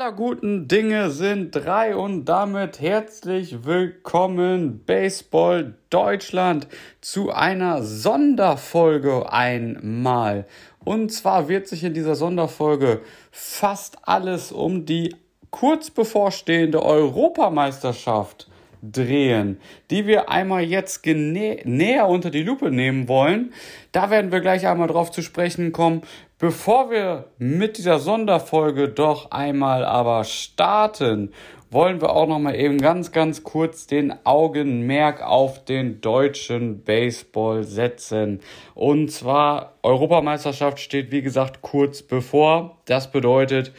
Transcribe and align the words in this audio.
Aller 0.00 0.12
guten 0.12 0.66
Dinge 0.66 1.10
sind 1.10 1.50
drei 1.50 1.94
und 1.94 2.24
damit 2.24 2.80
herzlich 2.80 3.66
willkommen 3.66 4.82
Baseball 4.86 5.74
Deutschland 5.90 6.68
zu 7.02 7.30
einer 7.30 7.82
Sonderfolge 7.82 9.30
einmal. 9.30 10.46
Und 10.82 11.12
zwar 11.12 11.50
wird 11.50 11.68
sich 11.68 11.84
in 11.84 11.92
dieser 11.92 12.14
Sonderfolge 12.14 13.02
fast 13.30 13.98
alles 14.08 14.52
um 14.52 14.86
die 14.86 15.14
kurz 15.50 15.90
bevorstehende 15.90 16.82
Europameisterschaft 16.82 18.48
drehen, 18.82 19.60
die 19.90 20.06
wir 20.06 20.30
einmal 20.30 20.62
jetzt 20.62 21.04
näher 21.06 22.08
unter 22.08 22.30
die 22.30 22.42
Lupe 22.42 22.70
nehmen 22.70 23.08
wollen. 23.08 23.52
Da 23.92 24.10
werden 24.10 24.32
wir 24.32 24.40
gleich 24.40 24.66
einmal 24.66 24.88
drauf 24.88 25.10
zu 25.10 25.22
sprechen 25.22 25.72
kommen. 25.72 26.02
Bevor 26.38 26.90
wir 26.90 27.26
mit 27.38 27.76
dieser 27.76 27.98
Sonderfolge 27.98 28.88
doch 28.88 29.30
einmal 29.30 29.84
aber 29.84 30.24
starten, 30.24 31.32
wollen 31.70 32.00
wir 32.00 32.10
auch 32.10 32.26
noch 32.26 32.38
mal 32.38 32.54
eben 32.54 32.78
ganz, 32.78 33.12
ganz 33.12 33.44
kurz 33.44 33.86
den 33.86 34.14
Augenmerk 34.24 35.22
auf 35.22 35.64
den 35.64 36.00
deutschen 36.00 36.82
Baseball 36.82 37.62
setzen. 37.62 38.40
Und 38.74 39.12
zwar 39.12 39.74
Europameisterschaft 39.82 40.80
steht, 40.80 41.12
wie 41.12 41.22
gesagt, 41.22 41.62
kurz 41.62 42.02
bevor. 42.02 42.78
Das 42.86 43.12
bedeutet, 43.12 43.72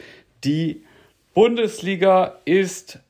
die 0.44 0.84
Bundesliga 1.34 2.38
ist 2.44 3.00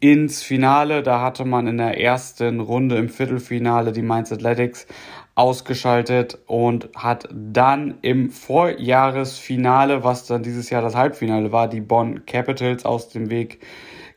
ins 0.00 0.42
Finale. 0.42 1.02
Da 1.02 1.20
hatte 1.20 1.44
man 1.44 1.66
in 1.66 1.76
der 1.76 2.00
ersten 2.00 2.60
Runde 2.60 2.96
im 2.96 3.08
Viertelfinale 3.08 3.92
die 3.92 4.02
Mainz 4.02 4.32
Athletics 4.32 4.86
ausgeschaltet 5.34 6.38
und 6.46 6.88
hat 6.96 7.28
dann 7.32 7.98
im 8.02 8.30
Vorjahresfinale, 8.30 10.02
was 10.02 10.26
dann 10.26 10.42
dieses 10.42 10.70
Jahr 10.70 10.82
das 10.82 10.96
Halbfinale 10.96 11.52
war, 11.52 11.68
die 11.68 11.80
Bonn 11.80 12.26
Capitals 12.26 12.84
aus 12.84 13.08
dem 13.08 13.30
Weg 13.30 13.60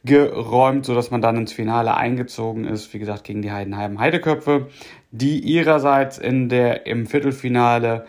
geräumt, 0.03 0.85
so 0.85 0.95
dass 0.95 1.11
man 1.11 1.21
dann 1.21 1.37
ins 1.37 1.53
Finale 1.53 1.95
eingezogen 1.95 2.65
ist, 2.65 2.93
wie 2.93 2.99
gesagt, 2.99 3.23
gegen 3.23 3.41
die 3.41 3.51
Heidenheim 3.51 3.99
Heideköpfe, 3.99 4.67
die 5.11 5.39
ihrerseits 5.39 6.17
in 6.17 6.49
der, 6.49 6.87
im 6.87 7.05
Viertelfinale 7.05 8.05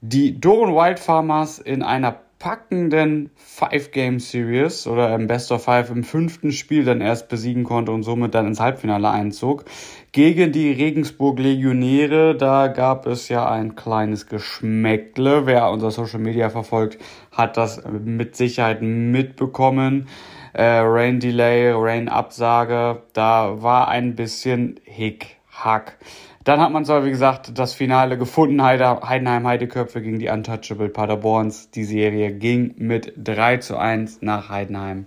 die 0.00 0.40
Doren 0.40 0.74
Wild 0.74 0.98
Farmers 0.98 1.58
in 1.58 1.82
einer 1.82 2.16
packenden 2.42 3.30
Five-Game-Series 3.36 4.88
oder 4.88 5.14
im 5.14 5.28
Best 5.28 5.52
of 5.52 5.62
Five 5.62 5.90
im 5.90 6.02
fünften 6.02 6.50
Spiel 6.50 6.84
dann 6.84 7.00
erst 7.00 7.28
besiegen 7.28 7.62
konnte 7.62 7.92
und 7.92 8.02
somit 8.02 8.34
dann 8.34 8.48
ins 8.48 8.58
Halbfinale 8.58 9.08
einzog. 9.08 9.64
Gegen 10.10 10.50
die 10.50 10.72
Regensburg 10.72 11.38
Legionäre, 11.38 12.36
da 12.36 12.66
gab 12.66 13.06
es 13.06 13.28
ja 13.28 13.48
ein 13.48 13.76
kleines 13.76 14.26
Geschmäckle. 14.26 15.46
Wer 15.46 15.70
unser 15.70 15.92
Social 15.92 16.18
Media 16.18 16.50
verfolgt, 16.50 16.98
hat 17.30 17.56
das 17.56 17.80
mit 17.88 18.34
Sicherheit 18.34 18.82
mitbekommen. 18.82 20.08
Äh, 20.52 20.62
Rain 20.62 21.20
Delay, 21.20 21.72
Rain 21.72 22.08
Absage, 22.08 23.02
da 23.12 23.62
war 23.62 23.88
ein 23.88 24.16
bisschen 24.16 24.80
Hick-Hack. 24.84 25.96
Dann 26.44 26.60
hat 26.60 26.72
man 26.72 26.84
zwar, 26.84 27.04
wie 27.04 27.10
gesagt, 27.10 27.56
das 27.56 27.72
Finale 27.72 28.18
gefunden, 28.18 28.62
Heidenheim 28.62 29.46
Heideköpfe 29.46 30.02
gegen 30.02 30.18
die 30.18 30.28
Untouchable 30.28 30.88
Paderborns. 30.88 31.70
Die 31.70 31.84
Serie 31.84 32.32
ging 32.32 32.74
mit 32.78 33.12
3 33.16 33.58
zu 33.58 33.78
1 33.78 34.22
nach 34.22 34.48
Heidenheim. 34.48 35.06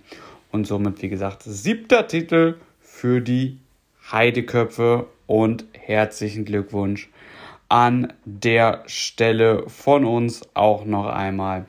Und 0.50 0.66
somit, 0.66 1.02
wie 1.02 1.10
gesagt, 1.10 1.42
siebter 1.42 2.06
Titel 2.06 2.56
für 2.80 3.20
die 3.20 3.58
Heideköpfe 4.10 5.06
und 5.26 5.66
herzlichen 5.72 6.44
Glückwunsch 6.44 7.10
an 7.68 8.12
der 8.24 8.82
Stelle 8.86 9.64
von 9.68 10.04
uns 10.04 10.42
auch 10.54 10.84
noch 10.84 11.06
einmal. 11.06 11.66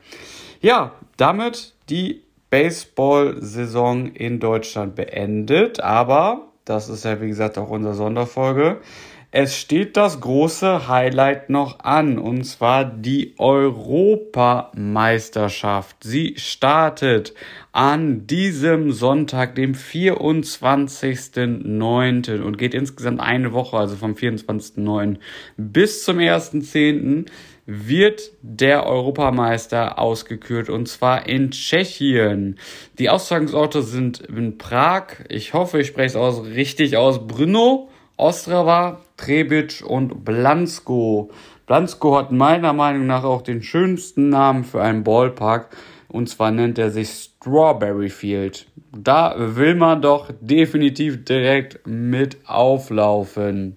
Ja, 0.61 0.93
damit 1.17 1.73
die 1.89 2.21
Baseball-Saison 2.49 4.13
in 4.13 4.39
Deutschland 4.39 4.95
beendet, 4.95 5.79
aber 5.79 6.47
das 6.65 6.89
ist 6.89 7.05
ja 7.05 7.21
wie 7.21 7.29
gesagt 7.29 7.57
auch 7.57 7.69
unsere 7.69 7.93
Sonderfolge. 7.93 8.81
Es 9.29 9.57
steht 9.57 9.97
das 9.97 10.21
große 10.21 10.87
Highlight 10.87 11.49
noch 11.49 11.81
an, 11.81 12.17
und 12.17 12.45
zwar 12.45 12.85
die 12.85 13.35
Europameisterschaft. 13.37 15.97
Sie 16.01 16.35
startet 16.37 17.33
an 17.73 18.25
diesem 18.25 18.93
Sonntag, 18.93 19.55
dem 19.55 19.73
24.09. 19.73 22.41
und 22.41 22.57
geht 22.57 22.73
insgesamt 22.73 23.19
eine 23.19 23.51
Woche, 23.51 23.75
also 23.77 23.97
vom 23.97 24.13
24.09. 24.13 25.17
bis 25.57 26.05
zum 26.05 26.19
1.10 26.19 27.25
wird 27.67 28.31
der 28.41 28.85
Europameister 28.85 29.99
ausgekürt 29.99 30.69
und 30.69 30.87
zwar 30.87 31.27
in 31.27 31.51
Tschechien. 31.51 32.57
Die 32.97 33.09
Austragungsorte 33.09 33.83
sind 33.83 34.21
in 34.21 34.57
Prag, 34.57 35.07
ich 35.27 35.53
hoffe, 35.53 35.81
ich 35.81 35.87
spreche 35.87 36.07
es 36.07 36.15
aus 36.15 36.45
richtig 36.45 36.95
aus, 36.95 37.27
Brno, 37.27 37.89
Ostrava, 38.15 39.01
Trebic 39.17 39.83
und 39.85 40.23
Blansko. 40.23 41.29
Blansko 41.65 42.17
hat 42.17 42.31
meiner 42.31 42.71
Meinung 42.71 43.05
nach 43.05 43.25
auch 43.25 43.41
den 43.41 43.61
schönsten 43.61 44.29
Namen 44.29 44.63
für 44.63 44.81
einen 44.81 45.03
Ballpark 45.03 45.75
und 46.07 46.29
zwar 46.29 46.51
nennt 46.51 46.79
er 46.79 46.89
sich 46.89 47.09
Strawberry 47.09 48.09
Field. 48.09 48.67
Da 48.97 49.35
will 49.37 49.75
man 49.75 50.01
doch 50.01 50.31
definitiv 50.39 51.25
direkt 51.25 51.85
mit 51.85 52.37
auflaufen. 52.45 53.75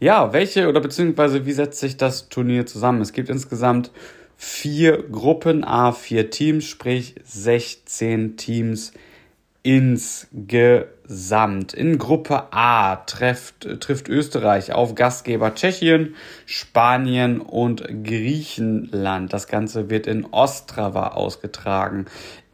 Ja, 0.00 0.32
welche 0.32 0.68
oder 0.68 0.80
beziehungsweise 0.80 1.46
wie 1.46 1.52
setzt 1.52 1.80
sich 1.80 1.96
das 1.96 2.28
Turnier 2.28 2.66
zusammen? 2.66 3.00
Es 3.00 3.12
gibt 3.12 3.30
insgesamt 3.30 3.90
vier 4.36 5.02
Gruppen, 5.04 5.64
A, 5.64 5.92
vier 5.92 6.30
Teams, 6.30 6.66
sprich 6.66 7.14
16 7.24 8.36
Teams 8.36 8.92
insgesamt. 9.62 10.88
In 11.08 11.98
Gruppe 11.98 12.52
A 12.52 12.96
trifft, 12.96 13.80
trifft 13.80 14.08
Österreich 14.08 14.72
auf 14.72 14.96
Gastgeber 14.96 15.54
Tschechien, 15.54 16.16
Spanien 16.46 17.40
und 17.40 17.84
Griechenland. 18.04 19.32
Das 19.32 19.46
Ganze 19.46 19.88
wird 19.88 20.08
in 20.08 20.24
Ostrava 20.24 21.08
ausgetragen. 21.08 22.06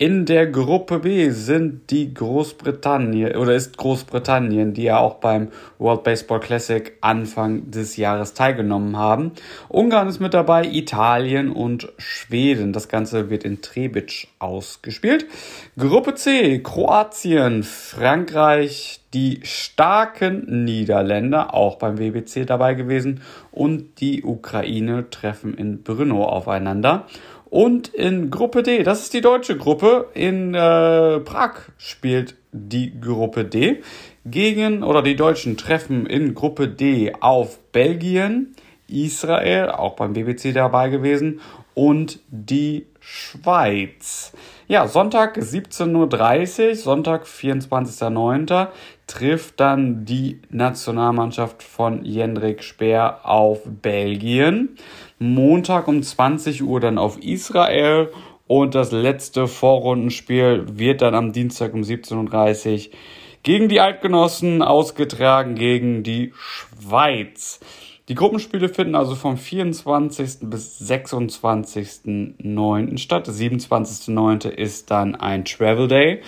In 0.02 0.26
der 0.26 0.48
Gruppe 0.48 0.98
B 0.98 1.30
sind 1.30 1.90
die 1.90 2.12
Großbritannien 2.12 3.36
oder 3.36 3.54
ist 3.54 3.76
Großbritannien, 3.76 4.74
die 4.74 4.82
ja 4.82 4.98
auch 4.98 5.20
beim 5.20 5.52
World 5.78 6.02
Baseball 6.02 6.40
Classic 6.40 6.92
Anfang 7.00 7.70
des 7.70 7.96
Jahres 7.96 8.34
teilgenommen 8.34 8.96
haben. 8.96 9.30
Ungarn 9.68 10.08
ist 10.08 10.18
mit 10.18 10.34
dabei, 10.34 10.64
Italien 10.66 11.52
und 11.52 11.92
Schweden. 11.98 12.72
Das 12.72 12.88
Ganze 12.88 13.30
wird 13.30 13.44
in 13.44 13.62
Trebic 13.62 14.26
ausgespielt. 14.40 15.26
Gruppe 15.78 16.16
C, 16.16 16.58
Kroatien, 16.58 17.62
Frankreich, 17.62 18.41
die 19.14 19.40
starken 19.42 20.64
Niederländer, 20.64 21.54
auch 21.54 21.76
beim 21.76 21.98
WBC 21.98 22.46
dabei 22.46 22.74
gewesen, 22.74 23.22
und 23.50 24.00
die 24.00 24.22
Ukraine 24.22 25.10
treffen 25.10 25.54
in 25.54 25.82
Brno 25.82 26.24
aufeinander. 26.24 27.06
Und 27.50 27.88
in 27.88 28.30
Gruppe 28.30 28.62
D, 28.62 28.82
das 28.82 29.02
ist 29.02 29.12
die 29.12 29.20
deutsche 29.20 29.58
Gruppe, 29.58 30.08
in 30.14 30.54
äh, 30.54 31.20
Prag 31.20 31.56
spielt 31.76 32.36
die 32.52 32.98
Gruppe 32.98 33.44
D 33.44 33.82
gegen, 34.24 34.82
oder 34.82 35.02
die 35.02 35.16
Deutschen 35.16 35.56
treffen 35.56 36.06
in 36.06 36.34
Gruppe 36.34 36.68
D 36.68 37.12
auf 37.20 37.58
Belgien, 37.72 38.54
Israel, 38.88 39.70
auch 39.70 39.96
beim 39.96 40.14
BBC 40.14 40.54
dabei 40.54 40.88
gewesen, 40.88 41.40
und 41.74 42.20
die 42.28 42.86
Schweiz. 43.00 44.21
Ja, 44.68 44.86
Sonntag 44.86 45.38
17.30 45.38 46.68
Uhr, 46.68 46.74
Sonntag 46.76 47.24
24.09. 47.24 48.68
trifft 49.08 49.58
dann 49.58 50.04
die 50.04 50.40
Nationalmannschaft 50.50 51.64
von 51.64 52.04
Jendrik 52.04 52.62
Speer 52.62 53.20
auf 53.24 53.62
Belgien. 53.64 54.76
Montag 55.18 55.88
um 55.88 56.00
20 56.00 56.62
Uhr 56.62 56.78
dann 56.78 56.98
auf 56.98 57.18
Israel 57.18 58.12
und 58.46 58.76
das 58.76 58.92
letzte 58.92 59.48
Vorrundenspiel 59.48 60.64
wird 60.78 61.02
dann 61.02 61.16
am 61.16 61.32
Dienstag 61.32 61.74
um 61.74 61.80
17.30 61.80 62.72
Uhr 62.88 62.94
gegen 63.42 63.68
die 63.68 63.80
Altgenossen 63.80 64.62
ausgetragen 64.62 65.56
gegen 65.56 66.04
die 66.04 66.32
Schweiz. 66.36 67.58
Die 68.08 68.16
Gruppenspiele 68.16 68.68
finden 68.68 68.96
also 68.96 69.14
vom 69.14 69.36
24. 69.36 70.50
bis 70.50 70.80
26.09. 70.80 72.98
statt. 72.98 73.28
Der 73.28 73.34
27.09. 73.34 74.48
ist 74.48 74.90
dann 74.90 75.14
ein 75.14 75.44
Travel 75.44 75.86
Day. 75.86 76.20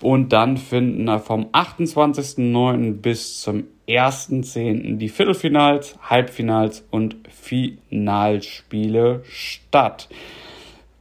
Und 0.00 0.32
dann 0.32 0.56
finden 0.56 1.18
vom 1.18 1.46
28.09. 1.46 3.00
bis 3.00 3.40
zum 3.40 3.64
1.10. 3.88 4.98
die 4.98 5.08
Viertelfinals, 5.08 5.98
Halbfinals 6.02 6.86
und 6.90 7.16
Finalspiele 7.28 9.22
statt. 9.24 10.08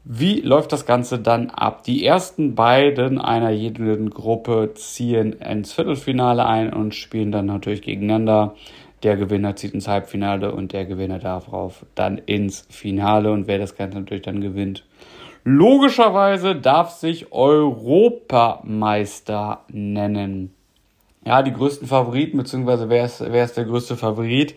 Wie 0.03 0.39
läuft 0.39 0.71
das 0.71 0.85
Ganze 0.85 1.19
dann 1.19 1.49
ab? 1.49 1.83
Die 1.83 2.05
ersten 2.05 2.55
beiden 2.55 3.19
einer 3.19 3.49
jeden 3.49 4.09
Gruppe 4.09 4.71
ziehen 4.73 5.33
ins 5.33 5.73
Viertelfinale 5.73 6.45
ein 6.45 6.71
und 6.71 6.95
spielen 6.95 7.33
dann 7.33 7.45
natürlich 7.45 7.81
gegeneinander. 7.81 8.55
Der 9.03 9.15
Gewinner 9.15 9.55
zieht 9.55 9.73
ins 9.73 9.87
Halbfinale 9.87 10.53
und 10.53 10.73
der 10.73 10.85
Gewinner 10.85 11.19
darauf 11.19 11.85
dann 11.95 12.17
ins 12.17 12.65
Finale. 12.69 13.31
Und 13.31 13.47
wer 13.47 13.59
das 13.59 13.75
Ganze 13.75 13.99
natürlich 13.99 14.23
dann 14.23 14.41
gewinnt, 14.41 14.83
logischerweise 15.43 16.55
darf 16.55 16.89
sich 16.91 17.31
Europameister 17.31 19.65
nennen. 19.69 20.53
Ja, 21.25 21.43
die 21.43 21.53
größten 21.53 21.87
Favoriten, 21.87 22.37
beziehungsweise 22.37 22.89
wer 22.89 23.05
ist, 23.05 23.21
wer 23.21 23.43
ist 23.43 23.57
der 23.57 23.65
größte 23.65 23.97
Favorit? 23.97 24.55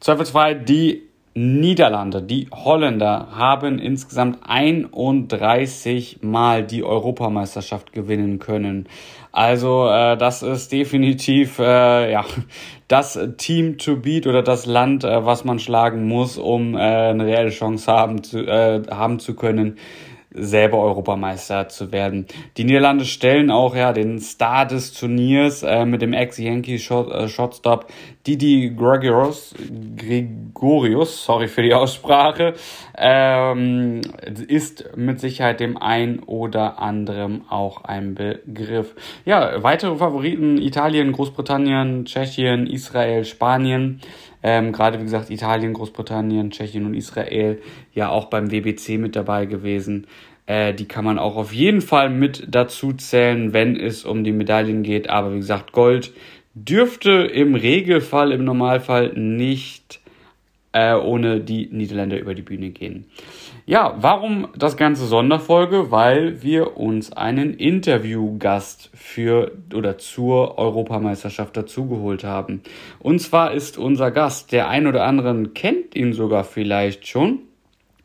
Zweifelsfrei 0.00 0.54
die 0.54 1.02
Niederlande, 1.38 2.22
die 2.22 2.48
Holländer 2.50 3.28
haben 3.32 3.78
insgesamt 3.78 4.38
31 4.42 6.20
Mal 6.22 6.64
die 6.64 6.82
Europameisterschaft 6.82 7.92
gewinnen 7.92 8.38
können. 8.38 8.88
Also 9.32 9.86
äh, 9.86 10.16
das 10.16 10.42
ist 10.42 10.72
definitiv 10.72 11.58
äh, 11.58 12.10
ja 12.10 12.24
das 12.88 13.18
Team 13.36 13.76
to 13.76 13.96
beat 13.96 14.26
oder 14.26 14.42
das 14.42 14.64
Land, 14.64 15.04
äh, 15.04 15.26
was 15.26 15.44
man 15.44 15.58
schlagen 15.58 16.08
muss, 16.08 16.38
um 16.38 16.74
äh, 16.74 16.78
eine 16.78 17.26
reelle 17.26 17.50
Chance 17.50 17.92
haben 17.92 18.22
zu, 18.22 18.38
äh, 18.38 18.82
haben 18.90 19.18
zu 19.18 19.34
können, 19.34 19.76
selber 20.36 20.78
Europameister 20.78 21.68
zu 21.68 21.92
werden. 21.92 22.26
Die 22.56 22.64
Niederlande 22.64 23.04
stellen 23.04 23.50
auch 23.50 23.74
ja 23.74 23.92
den 23.92 24.18
Star 24.20 24.66
des 24.66 24.92
Turniers 24.92 25.62
äh, 25.62 25.84
mit 25.84 26.02
dem 26.02 26.12
Ex-Yankee 26.12 26.78
Short, 26.78 27.64
äh, 27.64 27.78
Didi 28.26 28.74
Gregorius, 28.76 29.54
Gregorius, 29.96 31.24
sorry 31.24 31.46
für 31.46 31.62
die 31.62 31.74
Aussprache, 31.74 32.54
ähm, 32.96 34.00
ist 34.48 34.96
mit 34.96 35.20
Sicherheit 35.20 35.60
dem 35.60 35.76
ein 35.76 36.20
oder 36.20 36.80
anderen 36.80 37.42
auch 37.48 37.84
ein 37.84 38.14
Begriff. 38.14 38.94
Ja, 39.24 39.62
weitere 39.62 39.96
Favoriten 39.96 40.58
Italien, 40.58 41.12
Großbritannien, 41.12 42.04
Tschechien, 42.04 42.66
Israel, 42.66 43.24
Spanien. 43.24 44.00
Ähm, 44.48 44.70
Gerade 44.70 45.00
wie 45.00 45.02
gesagt 45.02 45.28
Italien, 45.30 45.72
Großbritannien, 45.72 46.52
Tschechien 46.52 46.86
und 46.86 46.94
Israel 46.94 47.60
ja 47.92 48.10
auch 48.10 48.26
beim 48.26 48.52
WBC 48.52 48.96
mit 48.96 49.16
dabei 49.16 49.44
gewesen. 49.44 50.06
Äh, 50.46 50.72
die 50.72 50.86
kann 50.86 51.04
man 51.04 51.18
auch 51.18 51.34
auf 51.34 51.52
jeden 51.52 51.80
Fall 51.80 52.10
mit 52.10 52.46
dazu 52.48 52.92
zählen, 52.92 53.52
wenn 53.52 53.74
es 53.74 54.04
um 54.04 54.22
die 54.22 54.30
Medaillen 54.30 54.84
geht. 54.84 55.10
Aber 55.10 55.34
wie 55.34 55.38
gesagt, 55.38 55.72
Gold 55.72 56.12
dürfte 56.54 57.10
im 57.10 57.56
Regelfall, 57.56 58.30
im 58.30 58.44
Normalfall 58.44 59.14
nicht 59.14 59.98
äh, 60.70 60.94
ohne 60.94 61.40
die 61.40 61.66
Niederländer 61.72 62.20
über 62.20 62.36
die 62.36 62.42
Bühne 62.42 62.70
gehen. 62.70 63.06
Ja, 63.68 63.96
warum 63.98 64.46
das 64.56 64.76
ganze 64.76 65.06
Sonderfolge? 65.06 65.90
Weil 65.90 66.40
wir 66.40 66.76
uns 66.76 67.12
einen 67.12 67.52
Interviewgast 67.54 68.90
für 68.94 69.50
oder 69.74 69.98
zur 69.98 70.56
Europameisterschaft 70.56 71.56
dazugeholt 71.56 72.22
haben. 72.22 72.62
Und 73.00 73.18
zwar 73.18 73.54
ist 73.54 73.76
unser 73.76 74.12
Gast, 74.12 74.52
der 74.52 74.68
ein 74.68 74.86
oder 74.86 75.02
anderen 75.02 75.52
kennt 75.52 75.96
ihn 75.96 76.12
sogar 76.12 76.44
vielleicht 76.44 77.08
schon, 77.08 77.40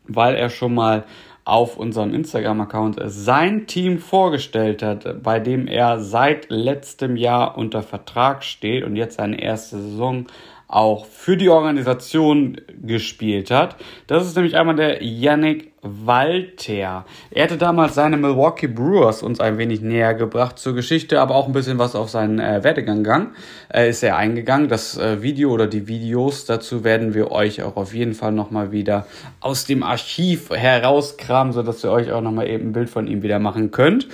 weil 0.08 0.34
er 0.34 0.50
schon 0.50 0.74
mal 0.74 1.04
auf 1.44 1.76
unserem 1.76 2.12
Instagram-Account 2.12 2.98
sein 3.04 3.68
Team 3.68 3.98
vorgestellt 3.98 4.82
hat, 4.82 5.22
bei 5.22 5.38
dem 5.38 5.68
er 5.68 6.00
seit 6.00 6.50
letztem 6.50 7.16
Jahr 7.16 7.56
unter 7.56 7.84
Vertrag 7.84 8.42
steht 8.42 8.82
und 8.82 8.96
jetzt 8.96 9.16
seine 9.16 9.40
erste 9.40 9.78
Saison 9.80 10.26
auch 10.72 11.06
für 11.06 11.36
die 11.36 11.48
Organisation 11.48 12.60
gespielt 12.82 13.50
hat. 13.50 13.76
Das 14.06 14.26
ist 14.26 14.36
nämlich 14.36 14.56
einmal 14.56 14.76
der 14.76 15.02
Yannick 15.02 15.71
Walter. 15.82 17.04
Er 17.32 17.42
hatte 17.42 17.58
damals 17.58 17.96
seine 17.96 18.16
Milwaukee 18.16 18.68
Brewers 18.68 19.24
uns 19.24 19.40
ein 19.40 19.58
wenig 19.58 19.80
näher 19.80 20.14
gebracht 20.14 20.56
zur 20.60 20.76
Geschichte, 20.76 21.20
aber 21.20 21.34
auch 21.34 21.48
ein 21.48 21.52
bisschen 21.52 21.78
was 21.78 21.96
auf 21.96 22.08
seinen 22.08 22.38
äh, 22.38 22.62
Werdegang 22.62 23.32
äh, 23.72 23.90
ist 23.90 24.04
er 24.04 24.16
eingegangen. 24.16 24.68
Das 24.68 24.96
äh, 24.96 25.22
Video 25.22 25.50
oder 25.50 25.66
die 25.66 25.88
Videos 25.88 26.44
dazu 26.44 26.84
werden 26.84 27.14
wir 27.14 27.32
euch 27.32 27.64
auch 27.64 27.74
auf 27.74 27.94
jeden 27.94 28.14
Fall 28.14 28.30
nochmal 28.30 28.70
wieder 28.70 29.06
aus 29.40 29.64
dem 29.64 29.82
Archiv 29.82 30.50
herauskramen, 30.50 31.52
sodass 31.52 31.82
ihr 31.82 31.90
euch 31.90 32.12
auch 32.12 32.20
nochmal 32.20 32.48
eben 32.48 32.68
ein 32.68 32.72
Bild 32.72 32.88
von 32.88 33.08
ihm 33.08 33.24
wieder 33.24 33.40
machen 33.40 33.72
könnt. 33.72 34.06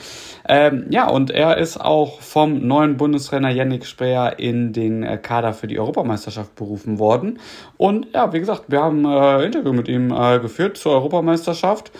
Ähm, 0.48 0.86
ja, 0.88 1.10
und 1.10 1.30
er 1.30 1.58
ist 1.58 1.78
auch 1.78 2.22
vom 2.22 2.66
neuen 2.66 2.96
Bundestrainer 2.96 3.50
Yannick 3.50 3.84
Speer 3.84 4.38
in 4.38 4.72
den 4.72 5.02
äh, 5.02 5.18
Kader 5.18 5.52
für 5.52 5.66
die 5.66 5.78
Europameisterschaft 5.78 6.54
berufen 6.54 6.98
worden. 6.98 7.38
Und 7.76 8.06
ja, 8.14 8.32
wie 8.32 8.38
gesagt, 8.38 8.64
wir 8.68 8.80
haben 8.80 9.04
äh, 9.04 9.44
Interview 9.44 9.74
mit 9.74 9.88
ihm 9.88 10.10
äh, 10.10 10.38
geführt 10.38 10.78
zur 10.78 10.92
Europameisterschaft 10.92 11.57
Europameisterschaft. 11.58 11.92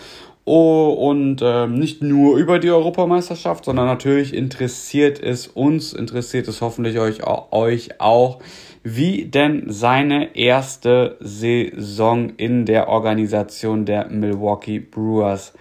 Oh, 0.45 0.89
und 0.89 1.43
äh, 1.43 1.67
nicht 1.67 2.01
nur 2.01 2.37
über 2.37 2.57
die 2.57 2.71
Europameisterschaft, 2.71 3.65
sondern 3.65 3.85
natürlich 3.85 4.33
interessiert 4.33 5.21
es 5.21 5.47
uns, 5.47 5.93
interessiert 5.93 6.47
es 6.47 6.61
hoffentlich 6.61 6.97
euch, 6.97 7.19
euch 7.51 8.01
auch, 8.01 8.39
wie 8.81 9.25
denn 9.25 9.65
seine 9.67 10.35
erste 10.35 11.17
Saison 11.19 12.31
in 12.37 12.65
der 12.65 12.87
Organisation 12.87 13.85
der 13.85 14.09
Milwaukee 14.09 14.79
Brewers 14.79 15.53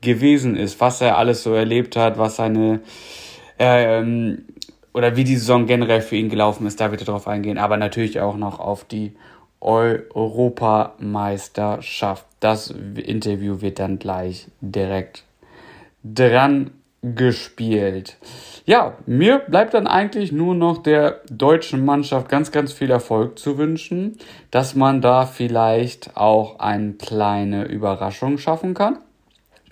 gewesen 0.00 0.54
ist, 0.54 0.80
was 0.80 1.00
er 1.00 1.18
alles 1.18 1.42
so 1.42 1.52
erlebt 1.52 1.96
hat, 1.96 2.16
was 2.16 2.36
seine 2.36 2.82
ähm, 3.58 4.44
oder 4.94 5.16
wie 5.16 5.24
die 5.24 5.36
Saison 5.36 5.66
generell 5.66 6.02
für 6.02 6.16
ihn 6.16 6.28
gelaufen 6.28 6.66
ist, 6.66 6.80
da 6.80 6.90
wird 6.92 7.02
er 7.02 7.06
drauf 7.06 7.26
eingehen, 7.26 7.58
aber 7.58 7.76
natürlich 7.78 8.20
auch 8.20 8.36
noch 8.36 8.60
auf 8.60 8.84
die 8.84 9.12
Europameisterschaft. 9.66 12.24
Das 12.40 12.70
Interview 12.70 13.60
wird 13.60 13.78
dann 13.78 13.98
gleich 13.98 14.48
direkt 14.60 15.24
dran 16.04 16.70
gespielt. 17.02 18.16
Ja, 18.64 18.94
mir 19.06 19.38
bleibt 19.38 19.74
dann 19.74 19.86
eigentlich 19.86 20.32
nur 20.32 20.54
noch 20.54 20.82
der 20.82 21.20
deutschen 21.30 21.84
Mannschaft 21.84 22.28
ganz, 22.28 22.50
ganz 22.50 22.72
viel 22.72 22.90
Erfolg 22.90 23.38
zu 23.38 23.58
wünschen, 23.58 24.18
dass 24.50 24.74
man 24.74 25.00
da 25.00 25.26
vielleicht 25.26 26.16
auch 26.16 26.58
eine 26.58 26.94
kleine 26.94 27.64
Überraschung 27.64 28.38
schaffen 28.38 28.74
kann. 28.74 28.98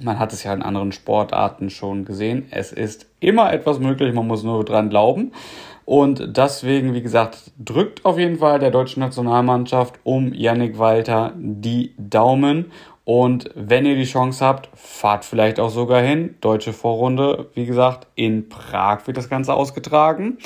Man 0.01 0.19
hat 0.19 0.33
es 0.33 0.45
ja 0.45 0.53
in 0.53 0.63
anderen 0.63 0.93
Sportarten 0.93 1.71
schon 1.71 2.05
gesehen. 2.05 2.47
Es 2.51 2.73
ist 2.73 3.07
immer 3.21 3.53
etwas 3.53 3.79
möglich, 3.79 4.13
man 4.13 4.27
muss 4.27 4.43
nur 4.43 4.65
dran 4.65 4.91
glauben. 4.91 5.33
Und 5.85 6.37
deswegen, 6.37 6.95
wie 6.95 7.03
gesagt, 7.03 7.53
drückt 7.59 8.05
auf 8.05 8.19
jeden 8.19 8.39
Fall 8.39 8.59
der 8.59 8.71
deutschen 8.71 9.01
Nationalmannschaft 9.01 9.99
um 10.03 10.33
Yannick 10.33 10.79
Walter 10.79 11.33
die 11.37 11.95
Daumen. 11.99 12.73
Und 13.05 13.51
wenn 13.55 13.85
ihr 13.85 13.97
die 13.97 14.05
Chance 14.05 14.45
habt, 14.45 14.71
fahrt 14.75 15.27
vielleicht 15.27 15.61
auch 15.61 15.69
sogar 15.69 16.01
hin. 16.01 16.37
Deutsche 16.41 16.73
Vorrunde, 16.73 17.51
wie 17.55 17.67
gesagt, 17.67 18.07
in 18.15 18.49
Prag 18.49 19.07
wird 19.07 19.19
das 19.19 19.29
Ganze 19.29 19.53
ausgetragen. 19.53 20.39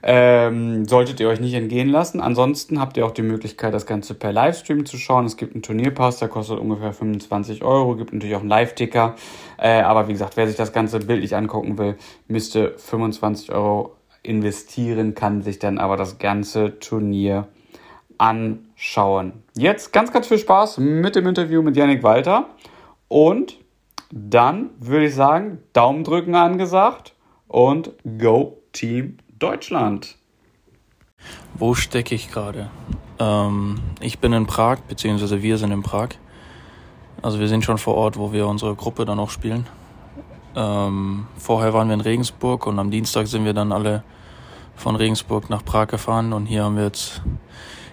Ähm, 0.00 0.86
solltet 0.86 1.18
ihr 1.18 1.28
euch 1.28 1.40
nicht 1.40 1.54
entgehen 1.54 1.88
lassen. 1.88 2.20
Ansonsten 2.20 2.78
habt 2.78 2.96
ihr 2.96 3.04
auch 3.04 3.10
die 3.10 3.22
Möglichkeit, 3.22 3.74
das 3.74 3.84
Ganze 3.84 4.14
per 4.14 4.32
Livestream 4.32 4.86
zu 4.86 4.96
schauen. 4.96 5.26
Es 5.26 5.36
gibt 5.36 5.54
einen 5.54 5.62
Turnierpass, 5.62 6.20
der 6.20 6.28
kostet 6.28 6.60
ungefähr 6.60 6.92
25 6.92 7.64
Euro. 7.64 7.96
Gibt 7.96 8.12
natürlich 8.12 8.36
auch 8.36 8.40
einen 8.40 8.48
Live-Ticker. 8.48 9.16
Äh, 9.58 9.80
aber 9.80 10.06
wie 10.06 10.12
gesagt, 10.12 10.36
wer 10.36 10.46
sich 10.46 10.54
das 10.54 10.72
Ganze 10.72 11.00
bildlich 11.00 11.34
angucken 11.34 11.78
will, 11.78 11.96
müsste 12.28 12.74
25 12.78 13.50
Euro 13.50 13.97
investieren, 14.28 15.14
kann 15.14 15.42
sich 15.42 15.58
dann 15.58 15.78
aber 15.78 15.96
das 15.96 16.18
ganze 16.18 16.78
Turnier 16.78 17.48
anschauen. 18.18 19.32
Jetzt 19.56 19.92
ganz, 19.92 20.12
ganz 20.12 20.26
viel 20.26 20.38
Spaß 20.38 20.78
mit 20.78 21.16
dem 21.16 21.26
Interview 21.26 21.62
mit 21.62 21.76
Yannick 21.76 22.02
Walter. 22.02 22.46
Und 23.08 23.56
dann 24.10 24.70
würde 24.78 25.06
ich 25.06 25.14
sagen, 25.14 25.58
Daumen 25.72 26.04
drücken 26.04 26.34
angesagt 26.34 27.14
und 27.46 27.92
Go 28.18 28.58
Team 28.72 29.18
Deutschland. 29.38 30.16
Wo 31.54 31.74
stecke 31.74 32.14
ich 32.14 32.30
gerade? 32.30 32.70
Ähm, 33.18 33.80
ich 34.00 34.18
bin 34.18 34.32
in 34.32 34.46
Prag, 34.46 34.80
beziehungsweise 34.88 35.42
wir 35.42 35.58
sind 35.58 35.72
in 35.72 35.82
Prag. 35.82 36.10
Also 37.22 37.40
wir 37.40 37.48
sind 37.48 37.64
schon 37.64 37.78
vor 37.78 37.94
Ort, 37.94 38.16
wo 38.16 38.32
wir 38.32 38.46
unsere 38.46 38.74
Gruppe 38.74 39.04
dann 39.04 39.18
auch 39.18 39.30
spielen. 39.30 39.66
Ähm, 40.54 41.26
vorher 41.36 41.74
waren 41.74 41.88
wir 41.88 41.94
in 41.94 42.00
Regensburg 42.00 42.66
und 42.66 42.78
am 42.78 42.90
Dienstag 42.90 43.26
sind 43.26 43.44
wir 43.44 43.54
dann 43.54 43.72
alle 43.72 44.04
von 44.78 44.96
Regensburg 44.96 45.50
nach 45.50 45.64
Prag 45.64 45.88
gefahren 45.88 46.32
und 46.32 46.46
hier 46.46 46.64
haben 46.64 46.76
wir 46.76 46.84
jetzt 46.84 47.20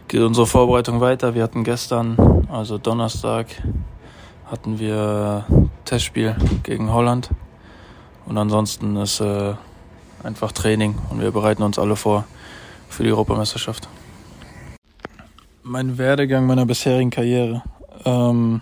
geht 0.08 0.22
unsere 0.22 0.46
Vorbereitung 0.46 1.01
weiter. 1.01 1.34
Wir 1.34 1.44
hatten 1.44 1.63
gestern, 1.63 2.46
also 2.50 2.77
Donnerstag, 2.77 3.48
hatten 4.46 4.80
wir 4.80 5.46
Testspiel 5.84 6.36
gegen 6.63 6.94
Holland 6.94 7.30
und 8.27 8.38
ansonsten 8.38 8.96
ist 8.98 9.20
äh, 9.20 9.56
einfach 10.24 10.51
Training 10.51 10.96
und 11.10 11.22
wir 11.22 11.32
bereiten 11.32 11.63
uns 11.63 11.80
alle 11.80 11.96
vor 11.96 12.25
für 12.88 13.04
die 13.04 13.10
Europameisterschaft. 13.10 13.89
Mein 15.63 15.98
Werdegang 15.98 16.46
meiner 16.46 16.68
bisherigen 16.68 17.10
Karriere. 17.10 17.63
Ähm, 18.06 18.62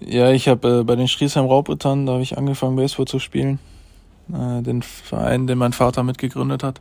ja, 0.00 0.30
ich 0.30 0.48
habe 0.48 0.80
äh, 0.80 0.84
bei 0.84 0.96
den 0.96 1.08
Striesheim 1.08 1.44
Raubrittern, 1.44 2.06
da 2.06 2.14
habe 2.14 2.22
ich 2.22 2.38
angefangen 2.38 2.76
Baseball 2.76 3.06
zu 3.06 3.18
spielen. 3.18 3.58
Äh, 4.32 4.62
den 4.62 4.82
Verein, 4.82 5.46
den 5.46 5.58
mein 5.58 5.72
Vater 5.72 6.02
mitgegründet 6.02 6.62
hat. 6.62 6.80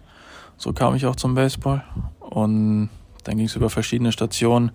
So 0.58 0.74
kam 0.74 0.96
ich 0.96 1.06
auch 1.06 1.15
zum 1.15 1.36
Baseball. 1.36 1.84
Und 2.20 2.89
dann 3.24 3.38
ging 3.38 3.46
es 3.46 3.56
über 3.56 3.70
verschiedene 3.70 4.12
Stationen 4.12 4.72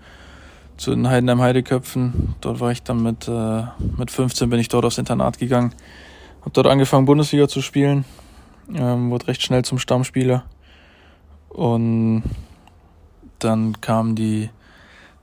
zu 0.77 0.91
den 0.91 1.09
Heidenheim 1.09 1.41
Heideköpfen. 1.41 2.35
Dort 2.41 2.61
war 2.61 2.73
ich 2.73 2.83
dann 2.83 3.03
mit, 3.03 3.29
äh, 3.29 3.63
mit 3.97 4.11
15 4.11 4.51
bin 4.51 4.61
ich 4.61 4.69
dort 4.69 4.85
aufs 4.85 4.99
Internat 4.99 5.39
gegangen. 5.39 5.75
Habe 6.41 6.51
dort 6.53 6.67
angefangen 6.67 7.07
Bundesliga 7.07 7.49
zu 7.49 7.63
spielen. 7.63 8.05
Ähm, 8.75 9.11
wurde 9.11 9.29
recht 9.29 9.43
schnell 9.43 9.65
zum 9.65 9.79
Stammspieler. 9.79 10.45
Und 11.49 12.25
dann 13.39 13.81
kamen 13.81 14.17
die, 14.17 14.51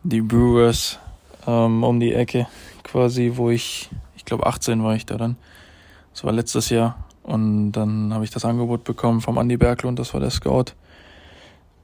die 0.04 0.22
Brewers 0.22 1.00
ähm, 1.48 1.84
um 1.84 2.00
die 2.00 2.14
Ecke 2.14 2.48
quasi, 2.84 3.34
wo 3.36 3.50
ich, 3.50 3.90
ich 4.16 4.26
glaube 4.26 4.46
18 4.46 4.84
war 4.84 4.96
ich 4.96 5.06
da 5.06 5.18
dann. 5.18 5.36
Das 6.14 6.24
war 6.24 6.32
letztes 6.32 6.70
Jahr. 6.70 6.98
Und 7.24 7.74
dann 7.74 8.14
habe 8.14 8.24
ich 8.24 8.32
das 8.32 8.46
Angebot 8.46 8.84
bekommen 8.84 9.22
vom 9.22 9.38
Andy 9.38 9.58
Berglund, 9.58 10.00
das 10.00 10.14
war 10.14 10.20
der 10.20 10.32
Scout, 10.32 10.74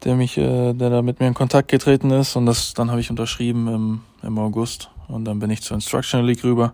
der 0.04 0.16
mich, 0.16 0.38
äh, 0.38 0.74
der 0.74 0.90
da 0.90 1.02
mit 1.02 1.20
mir 1.20 1.28
in 1.28 1.34
Kontakt 1.34 1.70
getreten 1.70 2.12
ist. 2.12 2.36
Und 2.36 2.46
das, 2.46 2.74
dann 2.74 2.90
habe 2.90 3.00
ich 3.00 3.10
unterschrieben 3.10 3.68
im, 3.68 4.02
im 4.24 4.40
August. 4.40 4.90
Und 5.08 5.26
dann 5.26 5.40
bin 5.40 5.50
ich 5.50 5.62
zur 5.62 5.76
Instructional 5.76 6.28
League 6.28 6.44
rüber. 6.44 6.74